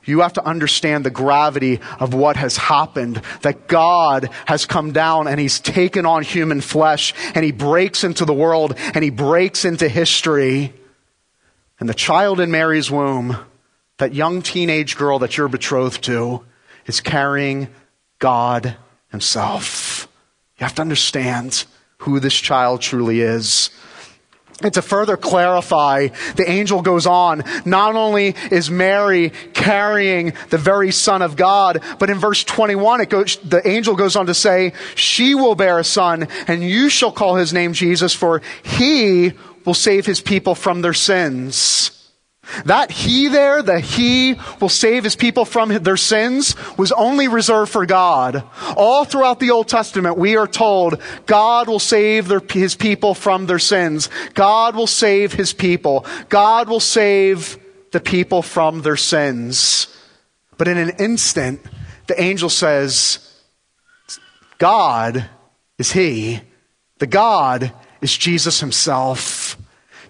You 0.05 0.21
have 0.21 0.33
to 0.33 0.45
understand 0.45 1.05
the 1.05 1.11
gravity 1.11 1.79
of 1.99 2.13
what 2.13 2.35
has 2.35 2.57
happened, 2.57 3.21
that 3.41 3.67
God 3.67 4.29
has 4.45 4.65
come 4.65 4.91
down 4.91 5.27
and 5.27 5.39
he's 5.39 5.59
taken 5.59 6.05
on 6.05 6.23
human 6.23 6.61
flesh 6.61 7.13
and 7.35 7.45
he 7.45 7.51
breaks 7.51 8.03
into 8.03 8.25
the 8.25 8.33
world 8.33 8.73
and 8.77 9.03
he 9.03 9.11
breaks 9.11 9.65
into 9.65 9.87
history. 9.87 10.73
And 11.79 11.87
the 11.87 11.93
child 11.93 12.39
in 12.39 12.49
Mary's 12.49 12.89
womb, 12.89 13.37
that 13.97 14.13
young 14.13 14.41
teenage 14.41 14.97
girl 14.97 15.19
that 15.19 15.37
you're 15.37 15.47
betrothed 15.47 16.03
to, 16.05 16.43
is 16.85 17.01
carrying 17.01 17.67
God 18.17 18.75
himself. 19.09 20.07
You 20.57 20.65
have 20.65 20.75
to 20.75 20.81
understand 20.81 21.65
who 21.99 22.19
this 22.19 22.35
child 22.35 22.81
truly 22.81 23.21
is. 23.21 23.69
And 24.61 24.73
to 24.73 24.81
further 24.81 25.15
clarify, 25.15 26.09
the 26.35 26.49
angel 26.49 26.81
goes 26.81 27.05
on. 27.05 27.43
Not 27.65 27.95
only 27.95 28.35
is 28.51 28.69
Mary 28.69 29.31
carrying 29.53 30.33
the 30.49 30.57
very 30.57 30.91
Son 30.91 31.21
of 31.21 31.35
God, 31.35 31.81
but 31.97 32.09
in 32.09 32.17
verse 32.17 32.43
21, 32.43 33.01
it 33.01 33.09
goes, 33.09 33.37
the 33.37 33.65
angel 33.67 33.95
goes 33.95 34.15
on 34.15 34.25
to 34.25 34.33
say, 34.33 34.73
She 34.95 35.33
will 35.35 35.55
bear 35.55 35.79
a 35.79 35.83
son, 35.83 36.27
and 36.47 36.63
you 36.63 36.89
shall 36.89 37.11
call 37.11 37.35
his 37.35 37.53
name 37.53 37.73
Jesus, 37.73 38.13
for 38.13 38.41
he 38.63 39.33
will 39.65 39.73
save 39.73 40.05
his 40.05 40.19
people 40.19 40.55
from 40.55 40.81
their 40.81 40.93
sins. 40.93 41.98
That 42.65 42.91
he 42.91 43.27
there, 43.27 43.61
the 43.61 43.79
he 43.79 44.35
will 44.59 44.69
save 44.69 45.03
his 45.03 45.15
people 45.15 45.45
from 45.45 45.69
their 45.69 45.97
sins, 45.97 46.55
was 46.77 46.91
only 46.91 47.27
reserved 47.27 47.71
for 47.71 47.85
God. 47.85 48.43
All 48.75 49.05
throughout 49.05 49.39
the 49.39 49.51
Old 49.51 49.67
Testament, 49.67 50.17
we 50.17 50.35
are 50.35 50.47
told 50.47 51.01
God 51.25 51.67
will 51.67 51.79
save 51.79 52.27
their, 52.27 52.41
his 52.51 52.75
people 52.75 53.13
from 53.13 53.45
their 53.45 53.59
sins. 53.59 54.09
God 54.33 54.75
will 54.75 54.87
save 54.87 55.33
his 55.33 55.53
people. 55.53 56.05
God 56.29 56.69
will 56.69 56.79
save 56.79 57.57
the 57.91 57.99
people 57.99 58.41
from 58.41 58.81
their 58.81 58.97
sins. 58.97 59.87
But 60.57 60.67
in 60.67 60.77
an 60.77 60.91
instant, 60.99 61.61
the 62.07 62.21
angel 62.21 62.49
says, 62.49 63.25
God 64.57 65.29
is 65.77 65.91
he. 65.91 66.41
The 66.97 67.07
God 67.07 67.73
is 68.01 68.15
Jesus 68.15 68.59
himself. 68.59 69.38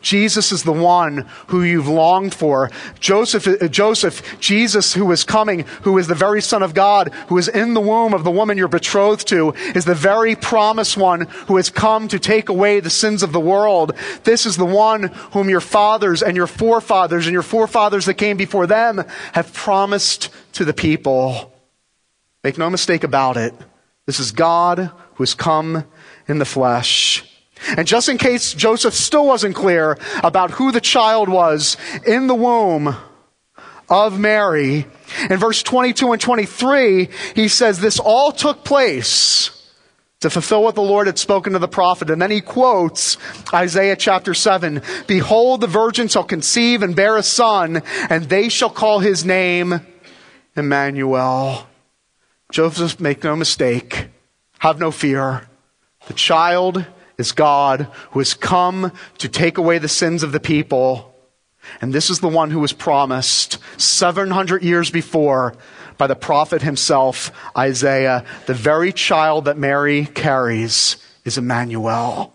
Jesus 0.01 0.51
is 0.51 0.63
the 0.63 0.71
one 0.71 1.27
who 1.47 1.63
you've 1.63 1.87
longed 1.87 2.33
for. 2.33 2.69
Joseph, 2.99 3.47
uh, 3.47 3.67
Joseph, 3.67 4.39
Jesus 4.39 4.93
who 4.93 5.11
is 5.11 5.23
coming, 5.23 5.65
who 5.83 5.97
is 5.97 6.07
the 6.07 6.15
very 6.15 6.41
Son 6.41 6.63
of 6.63 6.73
God, 6.73 7.13
who 7.27 7.37
is 7.37 7.47
in 7.47 7.73
the 7.73 7.81
womb 7.81 8.13
of 8.13 8.23
the 8.23 8.31
woman 8.31 8.57
you're 8.57 8.67
betrothed 8.67 9.27
to, 9.27 9.53
is 9.75 9.85
the 9.85 9.95
very 9.95 10.35
promised 10.35 10.97
one 10.97 11.21
who 11.47 11.57
has 11.57 11.69
come 11.69 12.07
to 12.07 12.19
take 12.19 12.49
away 12.49 12.79
the 12.79 12.89
sins 12.89 13.23
of 13.23 13.31
the 13.31 13.39
world. 13.39 13.93
This 14.23 14.45
is 14.45 14.57
the 14.57 14.65
one 14.65 15.03
whom 15.31 15.49
your 15.49 15.61
fathers 15.61 16.23
and 16.23 16.35
your 16.35 16.47
forefathers 16.47 17.25
and 17.25 17.33
your 17.33 17.43
forefathers 17.43 18.05
that 18.05 18.15
came 18.15 18.37
before 18.37 18.67
them 18.67 19.03
have 19.33 19.53
promised 19.53 20.29
to 20.53 20.65
the 20.65 20.73
people. 20.73 21.53
Make 22.43 22.57
no 22.57 22.69
mistake 22.69 23.03
about 23.03 23.37
it. 23.37 23.53
This 24.05 24.19
is 24.19 24.31
God 24.31 24.91
who 25.15 25.23
has 25.23 25.33
come 25.33 25.83
in 26.27 26.39
the 26.39 26.45
flesh. 26.45 27.28
And 27.75 27.87
just 27.87 28.09
in 28.09 28.17
case 28.17 28.53
Joseph 28.53 28.93
still 28.93 29.25
wasn't 29.25 29.55
clear 29.55 29.97
about 30.23 30.51
who 30.51 30.71
the 30.71 30.81
child 30.81 31.29
was 31.29 31.77
in 32.05 32.27
the 32.27 32.35
womb 32.35 32.95
of 33.89 34.19
Mary, 34.19 34.85
in 35.29 35.37
verse 35.37 35.63
22 35.63 36.11
and 36.11 36.21
23, 36.21 37.09
he 37.35 37.47
says 37.47 37.79
this 37.79 37.99
all 37.99 38.31
took 38.31 38.63
place 38.63 39.51
to 40.21 40.29
fulfill 40.29 40.63
what 40.63 40.75
the 40.75 40.81
Lord 40.81 41.07
had 41.07 41.17
spoken 41.17 41.53
to 41.53 41.59
the 41.59 41.67
prophet. 41.67 42.09
And 42.09 42.21
then 42.21 42.31
he 42.31 42.41
quotes 42.41 43.17
Isaiah 43.53 43.95
chapter 43.95 44.33
7 44.33 44.81
Behold, 45.07 45.61
the 45.61 45.67
virgin 45.67 46.07
shall 46.07 46.23
conceive 46.23 46.83
and 46.83 46.95
bear 46.95 47.17
a 47.17 47.23
son, 47.23 47.81
and 48.09 48.25
they 48.25 48.49
shall 48.49 48.69
call 48.69 48.99
his 48.99 49.25
name 49.25 49.81
Emmanuel. 50.55 51.67
Joseph, 52.51 52.99
make 52.99 53.23
no 53.23 53.35
mistake, 53.35 54.07
have 54.59 54.79
no 54.79 54.91
fear. 54.91 55.47
The 56.07 56.13
child 56.13 56.85
is 57.19 57.33
God 57.33 57.87
who 58.11 58.19
has 58.19 58.33
come 58.33 58.91
to 59.19 59.29
take 59.29 59.57
away 59.57 59.77
the 59.77 59.87
sins 59.87 60.23
of 60.23 60.31
the 60.31 60.39
people. 60.39 61.13
And 61.81 61.93
this 61.93 62.09
is 62.09 62.19
the 62.19 62.27
one 62.27 62.49
who 62.49 62.59
was 62.59 62.73
promised 62.73 63.59
700 63.77 64.63
years 64.63 64.89
before 64.89 65.55
by 65.97 66.07
the 66.07 66.15
prophet 66.15 66.61
himself, 66.61 67.31
Isaiah. 67.55 68.25
The 68.47 68.53
very 68.53 68.93
child 68.93 69.45
that 69.45 69.57
Mary 69.57 70.05
carries 70.05 70.95
is 71.25 71.37
Emmanuel. 71.37 72.33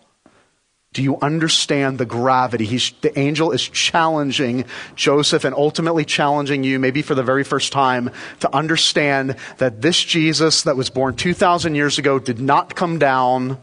Do 0.92 1.02
you 1.02 1.18
understand 1.20 1.98
the 1.98 2.06
gravity? 2.06 2.66
He's, 2.66 2.92
the 3.00 3.18
angel 3.18 3.50
is 3.50 3.68
challenging 3.68 4.64
Joseph 4.94 5.44
and 5.44 5.54
ultimately 5.54 6.04
challenging 6.04 6.62
you, 6.62 6.78
maybe 6.78 7.02
for 7.02 7.16
the 7.16 7.24
very 7.24 7.42
first 7.42 7.72
time, 7.72 8.10
to 8.40 8.54
understand 8.54 9.34
that 9.58 9.82
this 9.82 10.00
Jesus 10.00 10.62
that 10.62 10.76
was 10.76 10.90
born 10.90 11.16
2,000 11.16 11.74
years 11.74 11.98
ago 11.98 12.20
did 12.20 12.38
not 12.38 12.76
come 12.76 12.98
down 13.00 13.58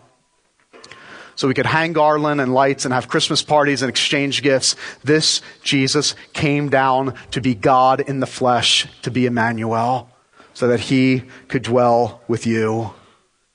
so 1.41 1.47
we 1.47 1.55
could 1.55 1.65
hang 1.65 1.91
garland 1.91 2.39
and 2.39 2.53
lights 2.53 2.85
and 2.85 2.93
have 2.93 3.07
Christmas 3.07 3.41
parties 3.41 3.81
and 3.81 3.89
exchange 3.89 4.43
gifts. 4.43 4.75
This 5.03 5.41
Jesus 5.63 6.13
came 6.33 6.69
down 6.69 7.15
to 7.31 7.41
be 7.41 7.55
God 7.55 7.99
in 7.99 8.19
the 8.19 8.27
flesh, 8.27 8.85
to 9.01 9.09
be 9.09 9.25
Emmanuel, 9.25 10.07
so 10.53 10.67
that 10.67 10.81
he 10.81 11.23
could 11.47 11.63
dwell 11.63 12.21
with 12.27 12.45
you. 12.45 12.93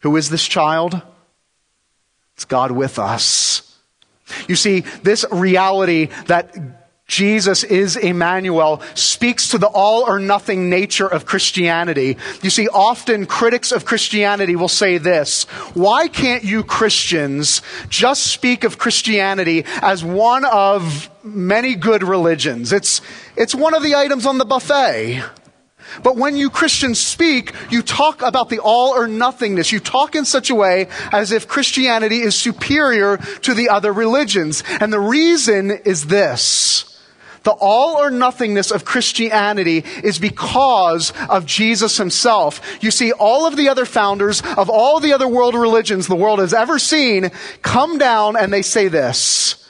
Who 0.00 0.16
is 0.16 0.30
this 0.30 0.48
child? 0.48 1.00
It's 2.34 2.44
God 2.44 2.72
with 2.72 2.98
us. 2.98 3.78
You 4.48 4.56
see, 4.56 4.80
this 5.04 5.24
reality 5.30 6.06
that 6.26 6.56
Jesus 7.06 7.62
is 7.62 7.96
Emmanuel 7.96 8.82
speaks 8.94 9.50
to 9.50 9.58
the 9.58 9.68
all 9.68 10.02
or 10.02 10.18
nothing 10.18 10.68
nature 10.68 11.06
of 11.06 11.24
Christianity. 11.24 12.16
You 12.42 12.50
see, 12.50 12.66
often 12.68 13.26
critics 13.26 13.70
of 13.70 13.84
Christianity 13.84 14.56
will 14.56 14.68
say 14.68 14.98
this, 14.98 15.44
why 15.74 16.08
can't 16.08 16.42
you 16.42 16.64
Christians 16.64 17.62
just 17.88 18.26
speak 18.26 18.64
of 18.64 18.78
Christianity 18.78 19.64
as 19.82 20.04
one 20.04 20.44
of 20.44 21.08
many 21.22 21.76
good 21.76 22.02
religions? 22.02 22.72
It's, 22.72 23.00
it's 23.36 23.54
one 23.54 23.74
of 23.74 23.84
the 23.84 23.94
items 23.94 24.26
on 24.26 24.38
the 24.38 24.44
buffet. 24.44 25.22
But 26.02 26.16
when 26.16 26.36
you 26.36 26.50
Christians 26.50 26.98
speak, 26.98 27.52
you 27.70 27.82
talk 27.82 28.20
about 28.22 28.48
the 28.48 28.58
all 28.58 28.90
or 28.90 29.06
nothingness. 29.06 29.70
You 29.70 29.78
talk 29.78 30.16
in 30.16 30.24
such 30.24 30.50
a 30.50 30.56
way 30.56 30.88
as 31.12 31.30
if 31.30 31.46
Christianity 31.46 32.18
is 32.18 32.36
superior 32.36 33.18
to 33.18 33.54
the 33.54 33.68
other 33.68 33.92
religions. 33.92 34.64
And 34.80 34.92
the 34.92 34.98
reason 34.98 35.70
is 35.70 36.06
this. 36.06 36.95
The 37.46 37.52
all 37.52 38.02
or 38.02 38.10
nothingness 38.10 38.72
of 38.72 38.84
Christianity 38.84 39.84
is 40.02 40.18
because 40.18 41.12
of 41.30 41.46
Jesus 41.46 41.96
himself. 41.96 42.60
You 42.80 42.90
see, 42.90 43.12
all 43.12 43.46
of 43.46 43.54
the 43.54 43.68
other 43.68 43.84
founders 43.84 44.42
of 44.56 44.68
all 44.68 44.98
the 44.98 45.12
other 45.12 45.28
world 45.28 45.54
religions 45.54 46.08
the 46.08 46.16
world 46.16 46.40
has 46.40 46.52
ever 46.52 46.80
seen 46.80 47.30
come 47.62 47.98
down 47.98 48.36
and 48.36 48.52
they 48.52 48.62
say 48.62 48.88
this, 48.88 49.64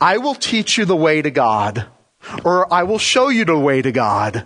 I 0.00 0.18
will 0.18 0.34
teach 0.34 0.76
you 0.76 0.84
the 0.84 0.96
way 0.96 1.22
to 1.22 1.30
God, 1.30 1.86
or 2.44 2.72
I 2.74 2.82
will 2.82 2.98
show 2.98 3.28
you 3.28 3.44
the 3.44 3.56
way 3.56 3.82
to 3.82 3.92
God. 3.92 4.42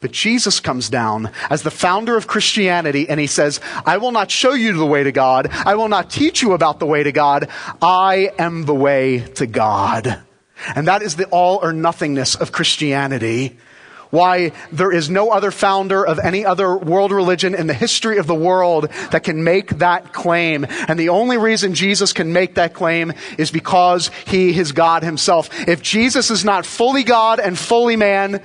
But 0.00 0.10
Jesus 0.10 0.58
comes 0.58 0.88
down 0.88 1.30
as 1.48 1.62
the 1.62 1.70
founder 1.70 2.16
of 2.16 2.26
Christianity 2.26 3.08
and 3.08 3.20
he 3.20 3.28
says, 3.28 3.60
I 3.86 3.98
will 3.98 4.10
not 4.10 4.32
show 4.32 4.54
you 4.54 4.72
the 4.72 4.84
way 4.84 5.04
to 5.04 5.12
God. 5.12 5.50
I 5.52 5.76
will 5.76 5.88
not 5.88 6.10
teach 6.10 6.42
you 6.42 6.52
about 6.54 6.80
the 6.80 6.86
way 6.86 7.04
to 7.04 7.12
God. 7.12 7.48
I 7.80 8.32
am 8.40 8.64
the 8.64 8.74
way 8.74 9.20
to 9.36 9.46
God. 9.46 10.24
And 10.74 10.88
that 10.88 11.02
is 11.02 11.16
the 11.16 11.26
all 11.26 11.58
or 11.62 11.72
nothingness 11.72 12.34
of 12.34 12.52
Christianity. 12.52 13.58
Why 14.10 14.52
there 14.72 14.90
is 14.90 15.10
no 15.10 15.30
other 15.30 15.50
founder 15.50 16.04
of 16.06 16.18
any 16.18 16.44
other 16.46 16.76
world 16.76 17.12
religion 17.12 17.54
in 17.54 17.66
the 17.66 17.74
history 17.74 18.16
of 18.16 18.26
the 18.26 18.34
world 18.34 18.90
that 19.10 19.22
can 19.22 19.44
make 19.44 19.78
that 19.78 20.14
claim. 20.14 20.66
And 20.88 20.98
the 20.98 21.10
only 21.10 21.36
reason 21.36 21.74
Jesus 21.74 22.14
can 22.14 22.32
make 22.32 22.54
that 22.54 22.72
claim 22.72 23.12
is 23.36 23.50
because 23.50 24.10
he 24.26 24.58
is 24.58 24.72
God 24.72 25.02
himself. 25.02 25.50
If 25.68 25.82
Jesus 25.82 26.30
is 26.30 26.42
not 26.42 26.64
fully 26.64 27.04
God 27.04 27.38
and 27.38 27.58
fully 27.58 27.96
man, 27.96 28.42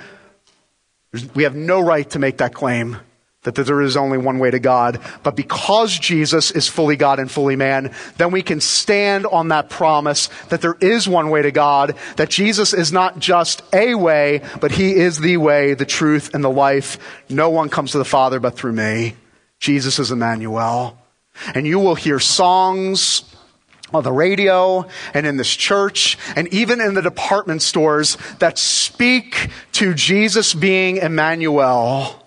we 1.34 1.44
have 1.44 1.56
no 1.56 1.80
right 1.80 2.10
to 2.10 2.20
make 2.20 2.40
that 2.40 2.54
claim 2.54 2.98
that 3.44 3.56
there 3.56 3.82
is 3.82 3.96
only 3.96 4.18
one 4.18 4.40
way 4.40 4.52
to 4.52 4.60
God. 4.60 5.00
But 5.22 5.36
because 5.36 5.98
Jesus 5.98 6.52
is 6.52 6.68
fully 6.68 6.96
God 6.96 7.20
and 7.20 7.30
fully 7.30 7.56
man, 7.56 7.94
then 8.18 8.32
we 8.32 8.42
can 8.42 8.60
stand 8.62 9.26
on 9.26 9.50
that 9.50 9.70
promise 9.70 10.30
that 10.50 10.62
there 10.62 10.78
is 10.80 11.08
one 11.08 11.30
way 11.30 11.42
to 11.42 11.52
God, 11.52 11.96
that 12.16 12.30
Jesus 12.30 12.74
is 12.74 12.92
not 12.92 13.20
just 13.20 13.62
a 13.74 13.96
way, 13.96 14.42
but 14.60 14.72
he 14.72 14.96
is 14.96 15.20
the 15.20 15.38
way, 15.38 15.74
the 15.74 15.86
truth, 15.86 16.34
and 16.34 16.44
the 16.44 16.50
life. 16.50 16.98
No 17.30 17.50
one 17.50 17.70
comes 17.70 17.92
to 17.92 17.98
the 17.98 18.06
Father 18.06 18.40
but 18.40 18.56
through 18.56 18.74
me. 18.74 19.16
Jesus 19.60 20.00
is 20.00 20.12
Emmanuel. 20.12 20.98
And 21.54 21.66
you 21.66 21.80
will 21.80 21.96
hear 21.96 22.20
songs 22.20 23.24
on 23.94 24.04
the 24.04 24.12
radio 24.12 24.86
and 25.14 25.26
in 25.26 25.38
this 25.38 25.54
church 25.54 26.18
and 26.36 26.48
even 26.54 26.82
in 26.82 26.96
the 26.96 27.02
department 27.02 27.62
stores 27.62 28.18
that 28.40 28.58
speak 28.58 29.50
to 29.74 29.94
Jesus 29.94 30.54
being 30.54 30.98
Emmanuel 30.98 32.23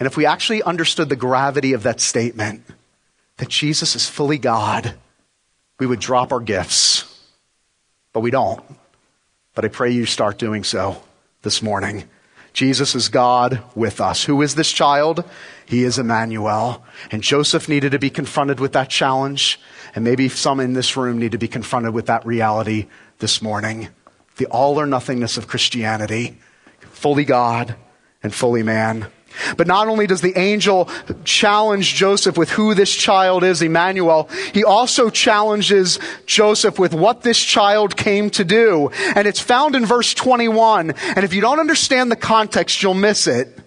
and 0.00 0.06
if 0.06 0.16
we 0.16 0.26
actually 0.26 0.62
understood 0.62 1.10
the 1.10 1.16
gravity 1.16 1.74
of 1.74 1.84
that 1.84 2.00
statement, 2.00 2.64
that 3.36 3.48
Jesus 3.48 3.94
is 3.94 4.08
fully 4.08 4.38
God, 4.38 4.94
we 5.78 5.86
would 5.86 6.00
drop 6.00 6.32
our 6.32 6.40
gifts. 6.40 7.04
but 8.12 8.20
we 8.20 8.30
don't. 8.32 8.62
But 9.54 9.64
I 9.64 9.68
pray 9.68 9.90
you 9.90 10.06
start 10.06 10.38
doing 10.38 10.64
so 10.64 11.00
this 11.42 11.62
morning. 11.62 12.08
Jesus 12.52 12.94
is 12.94 13.08
God 13.08 13.62
with 13.76 14.00
us. 14.00 14.24
Who 14.24 14.42
is 14.42 14.56
this 14.56 14.72
child? 14.72 15.22
He 15.66 15.84
is 15.84 15.98
Emmanuel. 15.98 16.84
And 17.12 17.22
Joseph 17.22 17.68
needed 17.68 17.92
to 17.92 17.98
be 17.98 18.10
confronted 18.10 18.58
with 18.58 18.72
that 18.72 18.90
challenge. 18.90 19.60
And 19.94 20.04
maybe 20.04 20.28
some 20.28 20.58
in 20.58 20.72
this 20.72 20.96
room 20.96 21.18
need 21.18 21.32
to 21.32 21.38
be 21.38 21.46
confronted 21.46 21.94
with 21.94 22.06
that 22.06 22.26
reality 22.26 22.88
this 23.18 23.40
morning. 23.40 23.88
The 24.36 24.46
all 24.46 24.80
or 24.80 24.86
nothingness 24.86 25.36
of 25.36 25.46
Christianity. 25.46 26.38
Fully 26.80 27.24
God 27.24 27.76
and 28.22 28.34
fully 28.34 28.62
man. 28.62 29.06
But 29.56 29.66
not 29.66 29.88
only 29.88 30.06
does 30.06 30.20
the 30.20 30.38
angel 30.38 30.88
challenge 31.24 31.94
Joseph 31.94 32.36
with 32.36 32.50
who 32.50 32.74
this 32.74 32.94
child 32.94 33.44
is, 33.44 33.62
Emmanuel, 33.62 34.28
he 34.52 34.64
also 34.64 35.10
challenges 35.10 35.98
Joseph 36.26 36.78
with 36.78 36.94
what 36.94 37.22
this 37.22 37.40
child 37.40 37.96
came 37.96 38.30
to 38.30 38.44
do. 38.44 38.90
And 39.14 39.26
it's 39.26 39.40
found 39.40 39.74
in 39.74 39.86
verse 39.86 40.14
21. 40.14 40.90
And 40.90 41.24
if 41.24 41.32
you 41.32 41.40
don't 41.40 41.60
understand 41.60 42.10
the 42.10 42.16
context, 42.16 42.82
you'll 42.82 42.94
miss 42.94 43.26
it. 43.26 43.58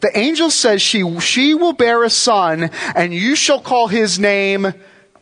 The 0.00 0.16
angel 0.18 0.50
says 0.50 0.82
she, 0.82 1.20
she 1.20 1.54
will 1.54 1.74
bear 1.74 2.04
a 2.04 2.10
son 2.10 2.70
and 2.94 3.12
you 3.12 3.36
shall 3.36 3.60
call 3.60 3.88
his 3.88 4.18
name 4.18 4.72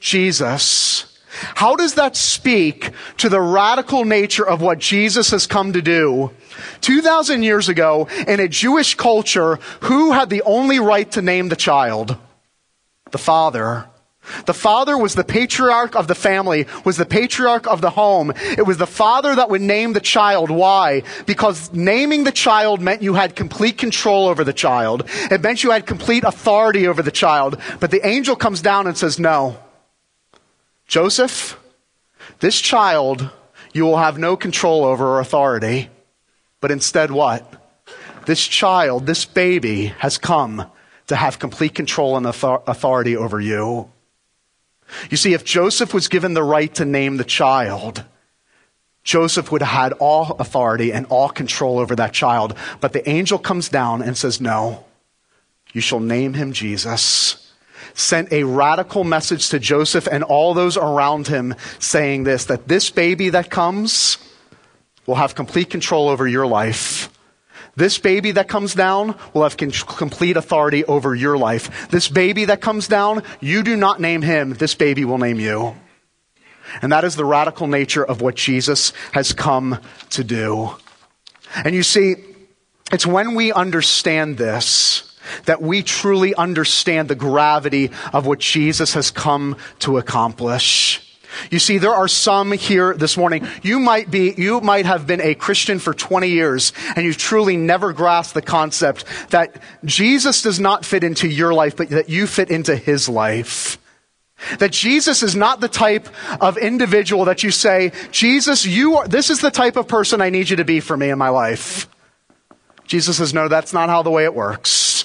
Jesus. 0.00 1.18
How 1.54 1.76
does 1.76 1.94
that 1.94 2.16
speak 2.16 2.90
to 3.18 3.28
the 3.28 3.40
radical 3.40 4.04
nature 4.04 4.46
of 4.46 4.60
what 4.60 4.78
Jesus 4.78 5.30
has 5.30 5.46
come 5.46 5.72
to 5.72 5.82
do? 5.82 6.30
2,000 6.80 7.42
years 7.42 7.68
ago, 7.68 8.08
in 8.26 8.40
a 8.40 8.48
Jewish 8.48 8.94
culture, 8.94 9.56
who 9.82 10.12
had 10.12 10.30
the 10.30 10.42
only 10.42 10.78
right 10.78 11.10
to 11.12 11.22
name 11.22 11.48
the 11.48 11.56
child? 11.56 12.16
The 13.10 13.18
father. 13.18 13.86
The 14.46 14.54
father 14.54 14.96
was 14.96 15.14
the 15.14 15.24
patriarch 15.24 15.96
of 15.96 16.06
the 16.06 16.14
family, 16.14 16.66
was 16.84 16.96
the 16.96 17.04
patriarch 17.04 17.66
of 17.66 17.80
the 17.80 17.90
home. 17.90 18.32
It 18.36 18.66
was 18.66 18.78
the 18.78 18.86
father 18.86 19.34
that 19.34 19.50
would 19.50 19.60
name 19.60 19.94
the 19.94 20.00
child. 20.00 20.48
Why? 20.48 21.02
Because 21.26 21.72
naming 21.72 22.24
the 22.24 22.32
child 22.32 22.80
meant 22.80 23.02
you 23.02 23.14
had 23.14 23.34
complete 23.34 23.78
control 23.78 24.28
over 24.28 24.44
the 24.44 24.52
child. 24.52 25.04
It 25.30 25.42
meant 25.42 25.64
you 25.64 25.72
had 25.72 25.86
complete 25.86 26.22
authority 26.22 26.86
over 26.86 27.02
the 27.02 27.10
child. 27.10 27.60
But 27.80 27.90
the 27.90 28.06
angel 28.06 28.36
comes 28.36 28.62
down 28.62 28.86
and 28.86 28.96
says, 28.96 29.18
no. 29.18 29.58
Joseph, 30.86 31.58
this 32.38 32.60
child 32.60 33.28
you 33.72 33.84
will 33.84 33.98
have 33.98 34.18
no 34.18 34.36
control 34.36 34.84
over 34.84 35.06
or 35.06 35.20
authority. 35.20 35.90
But 36.62 36.70
instead, 36.70 37.10
what? 37.10 37.44
This 38.24 38.46
child, 38.46 39.04
this 39.04 39.26
baby, 39.26 39.86
has 39.98 40.16
come 40.16 40.70
to 41.08 41.16
have 41.16 41.40
complete 41.40 41.74
control 41.74 42.16
and 42.16 42.24
authority 42.24 43.16
over 43.16 43.40
you. 43.40 43.90
You 45.10 45.16
see, 45.16 45.34
if 45.34 45.44
Joseph 45.44 45.92
was 45.92 46.06
given 46.06 46.34
the 46.34 46.42
right 46.44 46.72
to 46.76 46.84
name 46.84 47.16
the 47.16 47.24
child, 47.24 48.04
Joseph 49.02 49.50
would 49.50 49.60
have 49.60 49.76
had 49.76 49.92
all 49.94 50.36
authority 50.38 50.92
and 50.92 51.04
all 51.06 51.28
control 51.28 51.80
over 51.80 51.96
that 51.96 52.12
child. 52.12 52.54
But 52.80 52.92
the 52.92 53.06
angel 53.08 53.38
comes 53.38 53.68
down 53.68 54.00
and 54.00 54.16
says, 54.16 54.40
No, 54.40 54.84
you 55.72 55.80
shall 55.80 56.00
name 56.00 56.34
him 56.34 56.52
Jesus. 56.52 57.52
Sent 57.94 58.32
a 58.32 58.44
radical 58.44 59.02
message 59.02 59.48
to 59.48 59.58
Joseph 59.58 60.06
and 60.06 60.22
all 60.22 60.54
those 60.54 60.76
around 60.76 61.26
him 61.26 61.56
saying 61.80 62.22
this 62.22 62.44
that 62.44 62.68
this 62.68 62.88
baby 62.88 63.30
that 63.30 63.50
comes, 63.50 64.18
will 65.06 65.16
have 65.16 65.34
complete 65.34 65.70
control 65.70 66.08
over 66.08 66.26
your 66.26 66.46
life. 66.46 67.08
This 67.74 67.98
baby 67.98 68.32
that 68.32 68.48
comes 68.48 68.74
down 68.74 69.16
will 69.32 69.44
have 69.44 69.56
complete 69.56 70.36
authority 70.36 70.84
over 70.84 71.14
your 71.14 71.38
life. 71.38 71.88
This 71.88 72.08
baby 72.08 72.44
that 72.46 72.60
comes 72.60 72.86
down, 72.86 73.22
you 73.40 73.62
do 73.62 73.76
not 73.76 74.00
name 74.00 74.22
him, 74.22 74.52
this 74.54 74.74
baby 74.74 75.04
will 75.04 75.18
name 75.18 75.40
you. 75.40 75.74
And 76.80 76.92
that 76.92 77.04
is 77.04 77.16
the 77.16 77.24
radical 77.24 77.66
nature 77.66 78.04
of 78.04 78.20
what 78.20 78.34
Jesus 78.34 78.92
has 79.12 79.32
come 79.32 79.78
to 80.10 80.24
do. 80.24 80.70
And 81.64 81.74
you 81.74 81.82
see, 81.82 82.16
it's 82.92 83.06
when 83.06 83.34
we 83.34 83.52
understand 83.52 84.38
this 84.38 85.08
that 85.44 85.62
we 85.62 85.82
truly 85.82 86.34
understand 86.34 87.08
the 87.08 87.14
gravity 87.14 87.90
of 88.12 88.26
what 88.26 88.40
Jesus 88.40 88.94
has 88.94 89.10
come 89.10 89.56
to 89.78 89.96
accomplish. 89.96 91.11
You 91.50 91.58
see, 91.58 91.78
there 91.78 91.94
are 91.94 92.08
some 92.08 92.52
here 92.52 92.94
this 92.94 93.16
morning. 93.16 93.46
You 93.62 93.78
might 93.78 94.10
be, 94.10 94.34
you 94.36 94.60
might 94.60 94.86
have 94.86 95.06
been 95.06 95.20
a 95.20 95.34
Christian 95.34 95.78
for 95.78 95.94
20 95.94 96.28
years 96.28 96.72
and 96.96 97.04
you've 97.04 97.18
truly 97.18 97.56
never 97.56 97.92
grasped 97.92 98.34
the 98.34 98.42
concept 98.42 99.04
that 99.30 99.62
Jesus 99.84 100.42
does 100.42 100.60
not 100.60 100.84
fit 100.84 101.04
into 101.04 101.28
your 101.28 101.54
life, 101.54 101.76
but 101.76 101.90
that 101.90 102.08
you 102.08 102.26
fit 102.26 102.50
into 102.50 102.76
his 102.76 103.08
life. 103.08 103.78
That 104.58 104.72
Jesus 104.72 105.22
is 105.22 105.36
not 105.36 105.60
the 105.60 105.68
type 105.68 106.08
of 106.40 106.56
individual 106.56 107.26
that 107.26 107.42
you 107.42 107.50
say, 107.50 107.92
Jesus, 108.10 108.66
you 108.66 108.96
are, 108.96 109.06
this 109.06 109.30
is 109.30 109.40
the 109.40 109.50
type 109.50 109.76
of 109.76 109.86
person 109.86 110.20
I 110.20 110.30
need 110.30 110.50
you 110.50 110.56
to 110.56 110.64
be 110.64 110.80
for 110.80 110.96
me 110.96 111.10
in 111.10 111.18
my 111.18 111.28
life. 111.28 111.88
Jesus 112.86 113.18
says, 113.18 113.32
no, 113.32 113.48
that's 113.48 113.72
not 113.72 113.88
how 113.88 114.02
the 114.02 114.10
way 114.10 114.24
it 114.24 114.34
works. 114.34 115.04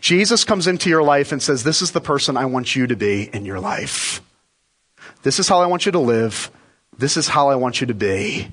Jesus 0.00 0.44
comes 0.44 0.66
into 0.66 0.90
your 0.90 1.02
life 1.02 1.32
and 1.32 1.42
says, 1.42 1.64
this 1.64 1.82
is 1.82 1.92
the 1.92 2.00
person 2.00 2.36
I 2.36 2.44
want 2.44 2.76
you 2.76 2.86
to 2.86 2.96
be 2.96 3.28
in 3.32 3.44
your 3.44 3.58
life. 3.58 4.20
This 5.22 5.38
is 5.38 5.48
how 5.48 5.60
I 5.60 5.66
want 5.66 5.86
you 5.86 5.92
to 5.92 5.98
live. 5.98 6.50
This 6.96 7.16
is 7.16 7.28
how 7.28 7.48
I 7.48 7.56
want 7.56 7.80
you 7.80 7.86
to 7.88 7.94
be. 7.94 8.48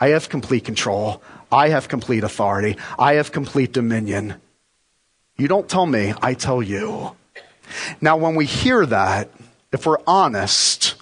I 0.00 0.08
have 0.08 0.28
complete 0.28 0.64
control. 0.64 1.22
I 1.50 1.68
have 1.68 1.88
complete 1.88 2.24
authority. 2.24 2.76
I 2.98 3.14
have 3.14 3.32
complete 3.32 3.72
dominion. 3.72 4.34
You 5.36 5.48
don't 5.48 5.68
tell 5.68 5.86
me, 5.86 6.14
I 6.20 6.34
tell 6.34 6.62
you. 6.62 7.16
Now, 8.00 8.16
when 8.16 8.34
we 8.34 8.46
hear 8.46 8.84
that, 8.86 9.30
if 9.72 9.86
we're 9.86 9.98
honest, 10.06 10.94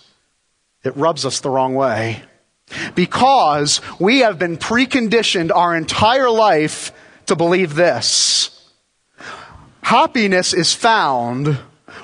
it 0.85 0.97
rubs 0.97 1.27
us 1.27 1.41
the 1.41 1.51
wrong 1.51 1.75
way. 1.75 2.23
Because 2.95 3.81
we 3.99 4.21
have 4.21 4.39
been 4.39 4.57
preconditioned 4.57 5.55
our 5.55 5.77
entire 5.77 6.31
life 6.31 6.93
to 7.27 7.37
believe 7.37 7.75
this. 7.75 8.71
Happiness 9.83 10.55
is 10.55 10.73
found 10.73 11.59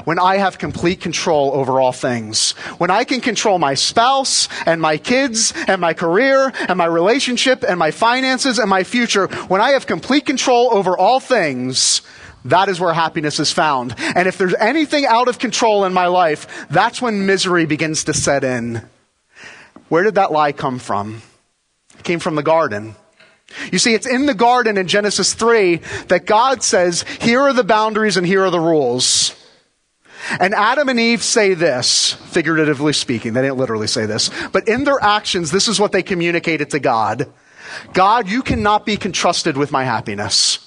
when 0.05 0.19
I 0.19 0.37
have 0.37 0.59
complete 0.59 1.01
control 1.01 1.53
over 1.53 1.81
all 1.81 1.93
things. 1.93 2.53
When 2.79 2.91
I 2.91 3.05
can 3.05 3.21
control 3.21 3.59
my 3.59 3.75
spouse 3.75 4.49
and 4.67 4.81
my 4.81 4.97
kids 4.97 5.53
and 5.67 5.81
my 5.81 5.95
career 5.95 6.53
and 6.69 6.79
my 6.79 6.87
relationship 6.87 7.63
and 7.63 7.79
my 7.79 7.91
finances 7.91 8.59
and 8.59 8.69
my 8.71 8.85
future, 8.85 9.27
when 9.49 9.61
I 9.61 9.71
have 9.71 9.87
complete 9.87 10.27
control 10.27 10.73
over 10.73 10.97
all 10.97 11.21
things, 11.21 12.03
that 12.45 12.69
is 12.69 12.81
where 12.81 12.93
happiness 12.93 13.41
is 13.41 13.53
found. 13.53 13.95
And 13.99 14.29
if 14.29 14.39
there's 14.39 14.55
anything 14.55 15.05
out 15.07 15.29
of 15.29 15.39
control 15.39 15.85
in 15.85 15.93
my 15.93 16.07
life, 16.07 16.67
that's 16.71 17.03
when 17.03 17.27
misery 17.27 17.67
begins 17.67 18.05
to 18.05 18.15
set 18.15 18.45
in. 18.45 18.83
Where 19.89 20.03
did 20.03 20.17
that 20.17 20.33
lie 20.33 20.53
come 20.53 20.79
from? 20.79 21.23
It 21.99 22.05
came 22.05 22.21
from 22.21 22.35
the 22.35 22.43
garden. 22.43 22.95
You 23.73 23.79
see, 23.79 23.95
it's 23.95 24.07
in 24.07 24.27
the 24.27 24.35
garden 24.35 24.77
in 24.77 24.87
Genesis 24.89 25.35
3 25.35 25.77
that 26.09 26.27
God 26.27 26.63
says, 26.63 27.03
here 27.21 27.41
are 27.41 27.53
the 27.53 27.65
boundaries 27.65 28.17
and 28.17 28.27
here 28.27 28.45
are 28.45 28.51
the 28.51 28.61
rules. 28.61 29.35
And 30.41 30.55
Adam 30.55 30.89
and 30.89 30.99
Eve 30.99 31.23
say 31.23 31.55
this, 31.55 32.13
figuratively 32.13 32.93
speaking. 32.93 33.33
They 33.33 33.43
didn't 33.43 33.59
literally 33.59 33.87
say 33.87 34.07
this. 34.07 34.31
But 34.53 34.69
in 34.69 34.85
their 34.85 35.03
actions, 35.03 35.51
this 35.51 35.69
is 35.69 35.81
what 35.81 35.93
they 35.93 36.03
communicated 36.03 36.71
to 36.71 36.81
God. 36.81 37.33
God, 37.93 38.29
you 38.29 38.43
cannot 38.43 38.87
be 38.87 38.99
entrusted 39.03 39.57
with 39.57 39.71
my 39.71 39.85
happiness. 39.85 40.65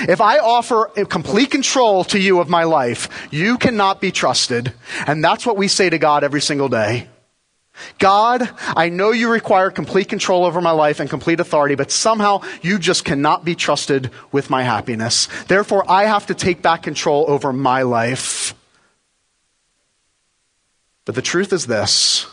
If 0.00 0.20
I 0.20 0.38
offer 0.38 0.90
complete 1.08 1.50
control 1.50 2.04
to 2.04 2.18
you 2.18 2.40
of 2.40 2.48
my 2.48 2.64
life, 2.64 3.28
you 3.30 3.56
cannot 3.56 4.00
be 4.00 4.12
trusted. 4.12 4.74
And 5.06 5.24
that's 5.24 5.46
what 5.46 5.56
we 5.56 5.66
say 5.66 5.88
to 5.88 5.98
God 5.98 6.24
every 6.24 6.42
single 6.42 6.68
day. 6.68 7.08
God, 7.98 8.48
I 8.76 8.88
know 8.88 9.10
you 9.10 9.30
require 9.30 9.70
complete 9.70 10.08
control 10.08 10.44
over 10.44 10.60
my 10.60 10.70
life 10.70 11.00
and 11.00 11.10
complete 11.10 11.40
authority, 11.40 11.74
but 11.74 11.90
somehow 11.90 12.42
you 12.62 12.78
just 12.78 13.04
cannot 13.04 13.44
be 13.44 13.54
trusted 13.54 14.10
with 14.32 14.50
my 14.50 14.62
happiness. 14.62 15.28
Therefore, 15.44 15.84
I 15.90 16.04
have 16.04 16.26
to 16.26 16.34
take 16.34 16.62
back 16.62 16.82
control 16.82 17.24
over 17.28 17.52
my 17.52 17.82
life. 17.82 18.54
But 21.04 21.14
the 21.14 21.22
truth 21.22 21.52
is 21.52 21.66
this 21.66 22.26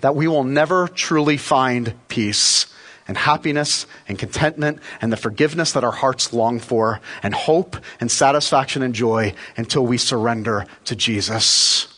that 0.00 0.16
we 0.16 0.26
will 0.26 0.44
never 0.44 0.88
truly 0.88 1.36
find 1.36 1.94
peace 2.08 2.66
and 3.06 3.16
happiness 3.16 3.86
and 4.08 4.18
contentment 4.18 4.80
and 5.00 5.12
the 5.12 5.16
forgiveness 5.16 5.72
that 5.72 5.84
our 5.84 5.92
hearts 5.92 6.32
long 6.32 6.58
for 6.58 7.00
and 7.22 7.32
hope 7.32 7.76
and 8.00 8.10
satisfaction 8.10 8.82
and 8.82 8.94
joy 8.94 9.32
until 9.56 9.86
we 9.86 9.96
surrender 9.96 10.66
to 10.84 10.96
Jesus 10.96 11.93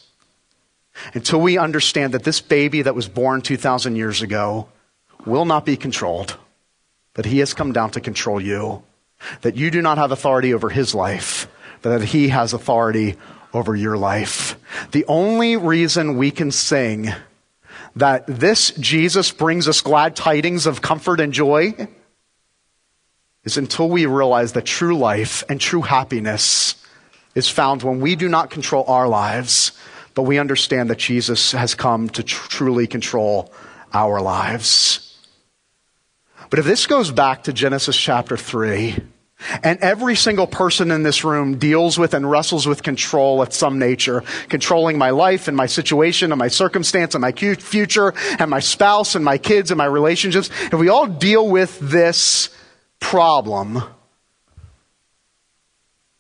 until 1.14 1.40
we 1.40 1.58
understand 1.58 2.14
that 2.14 2.24
this 2.24 2.40
baby 2.40 2.82
that 2.82 2.94
was 2.94 3.08
born 3.08 3.42
2,000 3.42 3.96
years 3.96 4.22
ago 4.22 4.68
will 5.24 5.44
not 5.44 5.64
be 5.64 5.76
controlled, 5.76 6.36
that 7.14 7.26
he 7.26 7.38
has 7.38 7.54
come 7.54 7.72
down 7.72 7.90
to 7.90 8.00
control 8.00 8.40
you, 8.40 8.82
that 9.42 9.56
you 9.56 9.70
do 9.70 9.82
not 9.82 9.98
have 9.98 10.12
authority 10.12 10.54
over 10.54 10.68
his 10.68 10.94
life, 10.94 11.48
but 11.82 11.98
that 11.98 12.06
he 12.06 12.28
has 12.28 12.52
authority 12.52 13.16
over 13.52 13.74
your 13.74 13.96
life. 13.96 14.56
The 14.92 15.04
only 15.06 15.56
reason 15.56 16.16
we 16.16 16.30
can 16.30 16.50
sing 16.50 17.08
that 17.96 18.26
this 18.26 18.72
Jesus 18.72 19.32
brings 19.32 19.66
us 19.66 19.80
glad 19.80 20.14
tidings 20.14 20.66
of 20.66 20.82
comfort 20.82 21.18
and 21.18 21.32
joy 21.32 21.88
is 23.44 23.56
until 23.56 23.88
we 23.88 24.04
realize 24.06 24.52
that 24.52 24.66
true 24.66 24.98
life 24.98 25.42
and 25.48 25.60
true 25.60 25.82
happiness 25.82 26.74
is 27.34 27.48
found 27.48 27.82
when 27.82 28.00
we 28.00 28.16
do 28.16 28.28
not 28.28 28.50
control 28.50 28.84
our 28.88 29.08
lives, 29.08 29.72
but 30.16 30.22
we 30.22 30.38
understand 30.38 30.88
that 30.88 30.98
Jesus 30.98 31.52
has 31.52 31.74
come 31.74 32.08
to 32.08 32.22
tr- 32.22 32.48
truly 32.48 32.86
control 32.86 33.52
our 33.92 34.20
lives. 34.20 35.14
But 36.48 36.58
if 36.58 36.64
this 36.64 36.86
goes 36.86 37.12
back 37.12 37.44
to 37.44 37.52
Genesis 37.52 37.96
chapter 37.96 38.38
3, 38.38 38.96
and 39.62 39.78
every 39.80 40.16
single 40.16 40.46
person 40.46 40.90
in 40.90 41.02
this 41.02 41.22
room 41.22 41.58
deals 41.58 41.98
with 41.98 42.14
and 42.14 42.28
wrestles 42.30 42.66
with 42.66 42.82
control 42.82 43.42
of 43.42 43.52
some 43.52 43.78
nature, 43.78 44.24
controlling 44.48 44.96
my 44.96 45.10
life 45.10 45.48
and 45.48 45.56
my 45.56 45.66
situation 45.66 46.32
and 46.32 46.38
my 46.38 46.48
circumstance 46.48 47.14
and 47.14 47.20
my 47.20 47.32
future 47.32 48.14
and 48.38 48.50
my 48.50 48.60
spouse 48.60 49.16
and 49.16 49.24
my 49.24 49.36
kids 49.36 49.70
and 49.70 49.76
my 49.76 49.84
relationships. 49.84 50.48
If 50.62 50.74
we 50.74 50.88
all 50.88 51.06
deal 51.06 51.46
with 51.46 51.78
this 51.78 52.48
problem 53.00 53.82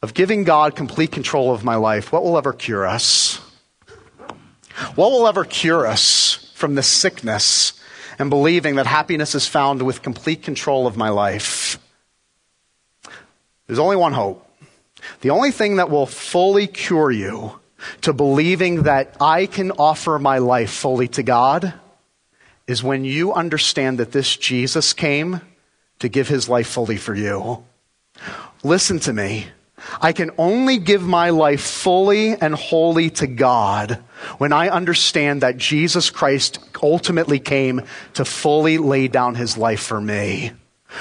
of 0.02 0.12
giving 0.12 0.44
God 0.44 0.76
complete 0.76 1.12
control 1.12 1.50
of 1.50 1.64
my 1.64 1.76
life, 1.76 2.12
what 2.12 2.22
will 2.22 2.36
ever 2.36 2.52
cure 2.52 2.86
us? 2.86 3.40
What 4.94 5.10
will 5.10 5.26
ever 5.26 5.44
cure 5.44 5.86
us 5.86 6.50
from 6.54 6.74
this 6.74 6.86
sickness 6.86 7.72
and 8.18 8.30
believing 8.30 8.76
that 8.76 8.86
happiness 8.86 9.34
is 9.34 9.46
found 9.46 9.82
with 9.82 10.02
complete 10.02 10.42
control 10.42 10.86
of 10.86 10.96
my 10.96 11.08
life? 11.08 11.78
There's 13.66 13.78
only 13.78 13.96
one 13.96 14.12
hope. 14.12 14.42
The 15.20 15.30
only 15.30 15.50
thing 15.50 15.76
that 15.76 15.90
will 15.90 16.06
fully 16.06 16.66
cure 16.66 17.10
you 17.10 17.60
to 18.02 18.12
believing 18.12 18.82
that 18.82 19.16
I 19.20 19.46
can 19.46 19.72
offer 19.72 20.18
my 20.18 20.38
life 20.38 20.70
fully 20.70 21.08
to 21.08 21.22
God 21.22 21.74
is 22.66 22.82
when 22.82 23.04
you 23.04 23.32
understand 23.32 23.98
that 23.98 24.12
this 24.12 24.36
Jesus 24.36 24.92
came 24.92 25.40
to 25.98 26.08
give 26.08 26.28
his 26.28 26.48
life 26.48 26.66
fully 26.66 26.96
for 26.96 27.14
you. 27.14 27.64
Listen 28.62 28.98
to 29.00 29.12
me. 29.12 29.48
I 30.00 30.12
can 30.12 30.30
only 30.38 30.78
give 30.78 31.02
my 31.02 31.30
life 31.30 31.60
fully 31.60 32.32
and 32.32 32.54
wholly 32.54 33.10
to 33.10 33.26
God 33.26 34.02
when 34.38 34.52
I 34.52 34.68
understand 34.68 35.42
that 35.42 35.58
Jesus 35.58 36.10
Christ 36.10 36.58
ultimately 36.82 37.38
came 37.38 37.82
to 38.14 38.24
fully 38.24 38.78
lay 38.78 39.08
down 39.08 39.34
his 39.34 39.56
life 39.58 39.82
for 39.82 40.00
me. 40.00 40.52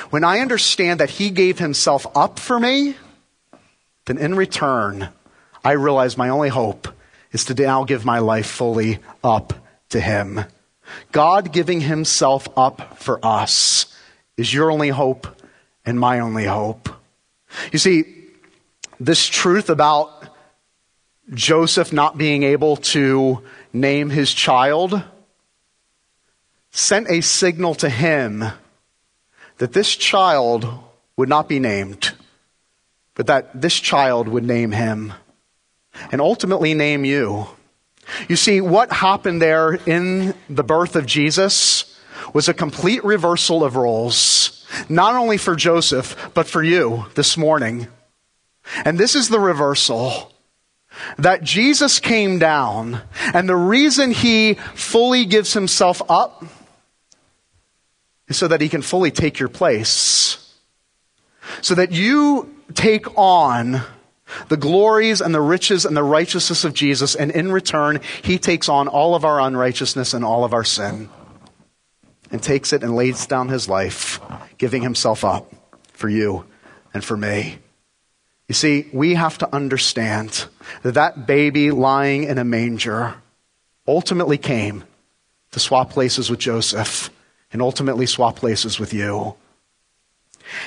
When 0.10 0.24
I 0.24 0.40
understand 0.40 1.00
that 1.00 1.10
he 1.10 1.30
gave 1.30 1.60
himself 1.60 2.06
up 2.16 2.38
for 2.38 2.60
me, 2.60 2.96
then 4.06 4.18
in 4.18 4.36
return, 4.36 5.10
I 5.64 5.72
realize 5.72 6.18
my 6.18 6.30
only 6.30 6.50
hope 6.50 6.88
is 7.32 7.46
to 7.46 7.54
now 7.54 7.84
give 7.86 8.06
my 8.06 8.20
life 8.20 8.48
fully 8.48 9.00
up 9.24 9.54
to 9.90 10.00
him. 10.00 10.42
God 11.12 11.52
giving 11.52 11.82
himself 11.82 12.48
up 12.58 12.98
for 13.00 13.20
us 13.26 13.88
is 14.38 14.54
your 14.54 14.70
only 14.70 14.90
hope 14.90 15.28
and 15.86 16.00
my 16.00 16.20
only 16.20 16.46
hope. 16.46 16.90
You 17.72 17.80
see, 17.80 18.15
this 19.00 19.28
truth 19.28 19.70
about 19.70 20.12
Joseph 21.34 21.92
not 21.92 22.18
being 22.18 22.44
able 22.44 22.78
to 22.78 23.42
name 23.74 24.10
his 24.10 24.34
child 24.34 25.02
sent 26.72 27.10
a 27.10 27.22
signal 27.22 27.74
to 27.76 27.90
him 27.90 28.44
that 29.58 29.74
this 29.74 29.96
child 29.96 30.68
would 31.18 31.30
not 31.30 31.48
be 31.48 31.60
named, 31.60 32.12
but 33.16 33.28
that 33.28 33.60
this 33.60 33.80
child 33.80 34.28
would 34.28 34.44
name 34.44 34.72
him 34.72 35.14
and 36.12 36.22
ultimately 36.22 36.74
name 36.74 37.06
you. 37.06 37.48
You 38.28 38.36
see, 38.36 38.62
what 38.62 38.92
happened 38.92 39.42
there 39.42 39.74
in 39.86 40.36
the 40.50 40.64
birth 40.64 40.96
of 40.96 41.06
Jesus 41.06 41.98
was 42.34 42.50
a 42.50 42.54
complete 42.54 43.04
reversal 43.04 43.64
of 43.64 43.76
roles, 43.76 44.68
not 44.90 45.16
only 45.16 45.38
for 45.38 45.56
Joseph, 45.56 46.32
but 46.34 46.46
for 46.46 46.62
you 46.62 47.06
this 47.16 47.38
morning. 47.38 47.88
And 48.84 48.98
this 48.98 49.16
is 49.16 49.30
the 49.30 49.40
reversal 49.40 50.32
that 51.18 51.44
Jesus 51.44 52.00
came 52.00 52.40
down, 52.40 53.02
and 53.34 53.50
the 53.50 53.56
reason 53.56 54.12
he 54.12 54.54
fully 54.74 55.26
gives 55.26 55.54
himself 55.54 56.02
up 56.10 56.46
is 58.28 58.38
so 58.38 58.48
that 58.48 58.62
he 58.62 58.70
can 58.70 58.82
fully 58.82 59.12
take 59.12 59.38
your 59.40 59.50
place. 59.50 60.56
So 61.62 61.76
that 61.76 61.92
you 61.92 62.56
take 62.74 63.06
on 63.18 63.82
the 64.48 64.58
glories 64.58 65.22
and 65.22 65.36
the 65.36 65.42
riches 65.42 65.86
and 65.86 65.96
the 65.96 66.04
righteousness 66.04 66.64
of 66.64 66.74
Jesus, 66.74 67.14
and 67.14 67.30
in 67.30 67.52
return, 67.52 68.00
he 68.24 68.38
takes 68.38 68.68
on 68.68 68.88
all 68.88 69.16
of 69.16 69.26
our 69.26 69.40
unrighteousness 69.40 70.14
and 70.14 70.26
all 70.26 70.44
of 70.44 70.54
our 70.54 70.64
sin, 70.64 71.10
and 72.32 72.42
takes 72.42 72.74
it 72.74 72.84
and 72.84 72.96
lays 72.96 73.28
down 73.28 73.50
his 73.50 73.70
life, 73.70 74.20
giving 74.58 74.82
himself 74.82 75.24
up 75.24 75.54
for 75.92 76.10
you 76.10 76.46
and 76.94 77.04
for 77.04 77.16
me. 77.16 77.60
You 78.48 78.54
see, 78.54 78.88
we 78.94 79.16
have 79.16 79.38
to 79.40 79.56
understand 79.56 80.46
that 80.84 80.94
that 80.94 81.26
baby 81.26 81.72
lying 81.72 82.24
in 82.26 82.38
a 82.38 82.44
manger 82.44 83.16
ultimately 83.88 84.38
came 84.38 84.84
to 85.52 85.60
swap 85.60 85.90
places 85.90 86.30
with 86.30 86.40
Joseph 86.40 87.10
and 87.52 87.62
ultimately 87.62 88.06
swap 88.06 88.36
places 88.36 88.80
with 88.80 88.94
you. 88.94 89.36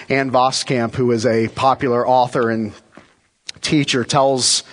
Ann 0.09 0.31
Voskamp, 0.31 0.95
who 0.95 1.13
is 1.13 1.25
a 1.25 1.49
popular 1.49 2.07
author 2.07 2.51
and 2.51 2.73
teacher, 3.61 4.03
tells 4.03 4.65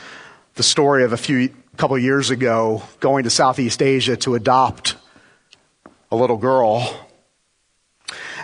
the 0.55 0.63
story 0.63 1.03
of 1.03 1.13
a 1.13 1.17
few 1.17 1.53
couple 1.77 1.97
years 1.97 2.29
ago 2.29 2.81
going 3.01 3.25
to 3.25 3.29
Southeast 3.29 3.81
Asia 3.81 4.15
to 4.15 4.35
adopt 4.35 4.95
a 6.09 6.15
little 6.15 6.37
girl. 6.37 7.07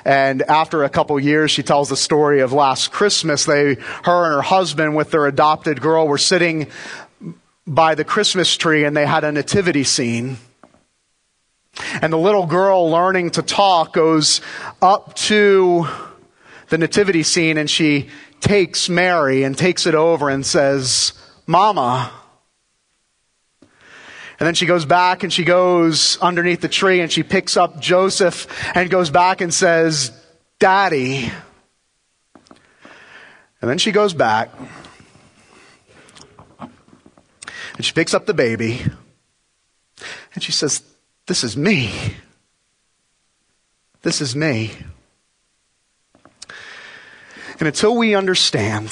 And 0.05 0.41
after 0.43 0.83
a 0.83 0.89
couple 0.89 1.19
years, 1.19 1.51
she 1.51 1.63
tells 1.63 1.89
the 1.89 1.97
story 1.97 2.41
of 2.41 2.53
last 2.53 2.91
Christmas. 2.91 3.45
They, 3.45 3.75
her 4.03 4.25
and 4.25 4.35
her 4.35 4.41
husband 4.41 4.95
with 4.95 5.11
their 5.11 5.25
adopted 5.27 5.81
girl 5.81 6.07
were 6.07 6.17
sitting 6.17 6.67
by 7.67 7.95
the 7.95 8.03
Christmas 8.03 8.55
tree 8.57 8.83
and 8.83 8.95
they 8.97 9.05
had 9.05 9.23
a 9.23 9.31
nativity 9.31 9.83
scene. 9.83 10.37
And 12.01 12.11
the 12.11 12.17
little 12.17 12.45
girl 12.45 12.89
learning 12.89 13.31
to 13.31 13.41
talk 13.41 13.93
goes 13.93 14.41
up 14.81 15.13
to 15.15 15.87
the 16.69 16.77
nativity 16.77 17.23
scene 17.23 17.57
and 17.57 17.69
she 17.69 18.09
takes 18.39 18.89
Mary 18.89 19.43
and 19.43 19.57
takes 19.57 19.85
it 19.85 19.95
over 19.95 20.29
and 20.29 20.45
says, 20.45 21.13
Mama. 21.45 22.11
And 24.41 24.47
then 24.47 24.55
she 24.55 24.65
goes 24.65 24.85
back 24.85 25.21
and 25.21 25.31
she 25.31 25.43
goes 25.43 26.17
underneath 26.17 26.61
the 26.61 26.67
tree 26.67 27.01
and 27.01 27.11
she 27.11 27.21
picks 27.21 27.55
up 27.55 27.79
Joseph 27.79 28.47
and 28.75 28.89
goes 28.89 29.11
back 29.11 29.39
and 29.39 29.53
says, 29.53 30.11
Daddy. 30.57 31.31
And 33.61 33.69
then 33.69 33.77
she 33.77 33.91
goes 33.91 34.15
back 34.15 34.49
and 36.59 37.85
she 37.85 37.93
picks 37.93 38.15
up 38.15 38.25
the 38.25 38.33
baby 38.33 38.81
and 40.33 40.43
she 40.43 40.51
says, 40.51 40.81
this 41.27 41.43
is 41.43 41.55
me. 41.55 41.93
This 44.01 44.21
is 44.21 44.35
me. 44.35 44.71
And 47.59 47.67
until 47.67 47.95
we 47.95 48.15
understand 48.15 48.89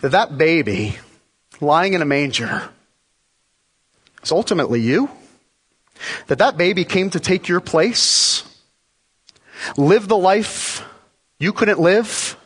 that 0.00 0.10
that 0.10 0.36
baby 0.36 0.98
lying 1.60 1.92
in 1.92 2.02
a 2.02 2.04
manger 2.04 2.68
is 4.22 4.32
ultimately 4.32 4.80
you, 4.80 5.10
that 6.26 6.38
that 6.38 6.56
baby 6.56 6.84
came 6.84 7.10
to 7.10 7.20
take 7.20 7.48
your 7.48 7.60
place, 7.60 8.44
live 9.76 10.08
the 10.08 10.16
life 10.16 10.84
you 11.38 11.52
couldn't 11.52 11.80
live, 11.80 12.36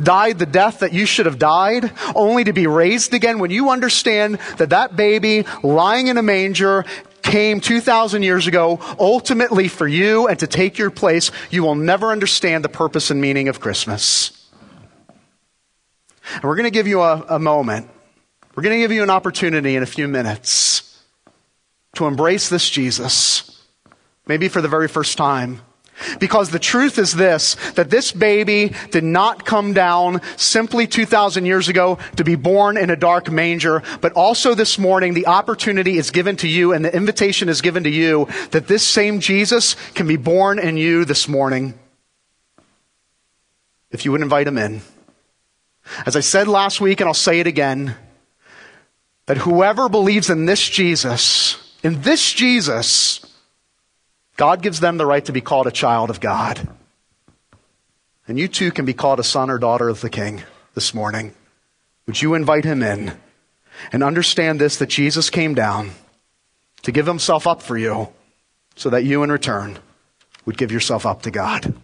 died 0.00 0.38
the 0.38 0.46
death 0.46 0.80
that 0.80 0.92
you 0.92 1.06
should 1.06 1.26
have 1.26 1.38
died, 1.38 1.92
only 2.14 2.44
to 2.44 2.52
be 2.52 2.66
raised 2.66 3.14
again, 3.14 3.38
when 3.38 3.50
you 3.50 3.70
understand 3.70 4.38
that 4.58 4.70
that 4.70 4.96
baby 4.96 5.44
lying 5.62 6.08
in 6.08 6.18
a 6.18 6.22
manger 6.22 6.84
came 7.22 7.60
2,000 7.60 8.22
years 8.22 8.46
ago 8.46 8.78
ultimately 8.98 9.66
for 9.66 9.88
you 9.88 10.28
and 10.28 10.38
to 10.38 10.46
take 10.46 10.78
your 10.78 10.90
place, 10.90 11.30
you 11.50 11.62
will 11.62 11.74
never 11.74 12.10
understand 12.10 12.64
the 12.64 12.68
purpose 12.68 13.10
and 13.10 13.20
meaning 13.20 13.48
of 13.48 13.60
Christmas. 13.60 14.48
And 16.34 16.44
we're 16.44 16.56
going 16.56 16.64
to 16.64 16.70
give 16.70 16.86
you 16.86 17.00
a, 17.00 17.24
a 17.28 17.38
moment. 17.38 17.88
We're 18.54 18.62
going 18.62 18.76
to 18.76 18.80
give 18.80 18.92
you 18.92 19.02
an 19.02 19.10
opportunity 19.10 19.74
in 19.74 19.82
a 19.82 19.86
few 19.86 20.06
minutes 20.06 20.93
to 21.96 22.06
embrace 22.06 22.48
this 22.48 22.68
Jesus, 22.68 23.62
maybe 24.26 24.48
for 24.48 24.60
the 24.60 24.68
very 24.68 24.88
first 24.88 25.16
time. 25.16 25.60
Because 26.18 26.50
the 26.50 26.58
truth 26.58 26.98
is 26.98 27.14
this, 27.14 27.54
that 27.72 27.90
this 27.90 28.10
baby 28.12 28.74
did 28.90 29.04
not 29.04 29.44
come 29.44 29.72
down 29.72 30.20
simply 30.36 30.86
2,000 30.86 31.46
years 31.46 31.68
ago 31.68 31.98
to 32.16 32.24
be 32.24 32.34
born 32.34 32.76
in 32.76 32.90
a 32.90 32.96
dark 32.96 33.30
manger, 33.30 33.82
but 34.00 34.12
also 34.14 34.54
this 34.54 34.78
morning 34.78 35.14
the 35.14 35.26
opportunity 35.26 35.96
is 35.96 36.10
given 36.10 36.36
to 36.38 36.48
you 36.48 36.72
and 36.72 36.84
the 36.84 36.94
invitation 36.94 37.48
is 37.48 37.60
given 37.60 37.84
to 37.84 37.90
you 37.90 38.28
that 38.50 38.66
this 38.66 38.86
same 38.86 39.20
Jesus 39.20 39.76
can 39.94 40.06
be 40.08 40.16
born 40.16 40.58
in 40.58 40.76
you 40.76 41.04
this 41.04 41.28
morning. 41.28 41.74
If 43.90 44.04
you 44.04 44.10
would 44.10 44.22
invite 44.22 44.48
him 44.48 44.58
in. 44.58 44.82
As 46.06 46.16
I 46.16 46.20
said 46.20 46.48
last 46.48 46.80
week, 46.80 47.00
and 47.00 47.08
I'll 47.08 47.14
say 47.14 47.40
it 47.40 47.46
again, 47.46 47.94
that 49.26 49.38
whoever 49.38 49.88
believes 49.88 50.28
in 50.28 50.46
this 50.46 50.68
Jesus, 50.68 51.63
in 51.84 52.02
this 52.02 52.32
Jesus, 52.32 53.24
God 54.36 54.60
gives 54.62 54.80
them 54.80 54.96
the 54.96 55.06
right 55.06 55.24
to 55.26 55.32
be 55.32 55.40
called 55.40 55.68
a 55.68 55.70
child 55.70 56.10
of 56.10 56.18
God. 56.18 56.66
And 58.26 58.38
you 58.38 58.48
too 58.48 58.72
can 58.72 58.84
be 58.84 58.94
called 58.94 59.20
a 59.20 59.24
son 59.24 59.50
or 59.50 59.58
daughter 59.58 59.88
of 59.88 60.00
the 60.00 60.10
King 60.10 60.42
this 60.74 60.92
morning. 60.94 61.34
Would 62.06 62.20
you 62.20 62.34
invite 62.34 62.64
him 62.64 62.82
in? 62.82 63.12
and 63.92 64.02
understand 64.02 64.60
this 64.60 64.76
that 64.76 64.88
Jesus 64.88 65.30
came 65.30 65.54
down 65.54 65.90
to 66.82 66.92
give 66.92 67.06
himself 67.06 67.46
up 67.46 67.62
for 67.62 67.76
you 67.76 68.08
so 68.76 68.90
that 68.90 69.04
you 69.04 69.22
in 69.22 69.30
return 69.30 69.78
would 70.44 70.58
give 70.58 70.72
yourself 70.72 71.06
up 71.06 71.22
to 71.22 71.30
God. 71.30 71.74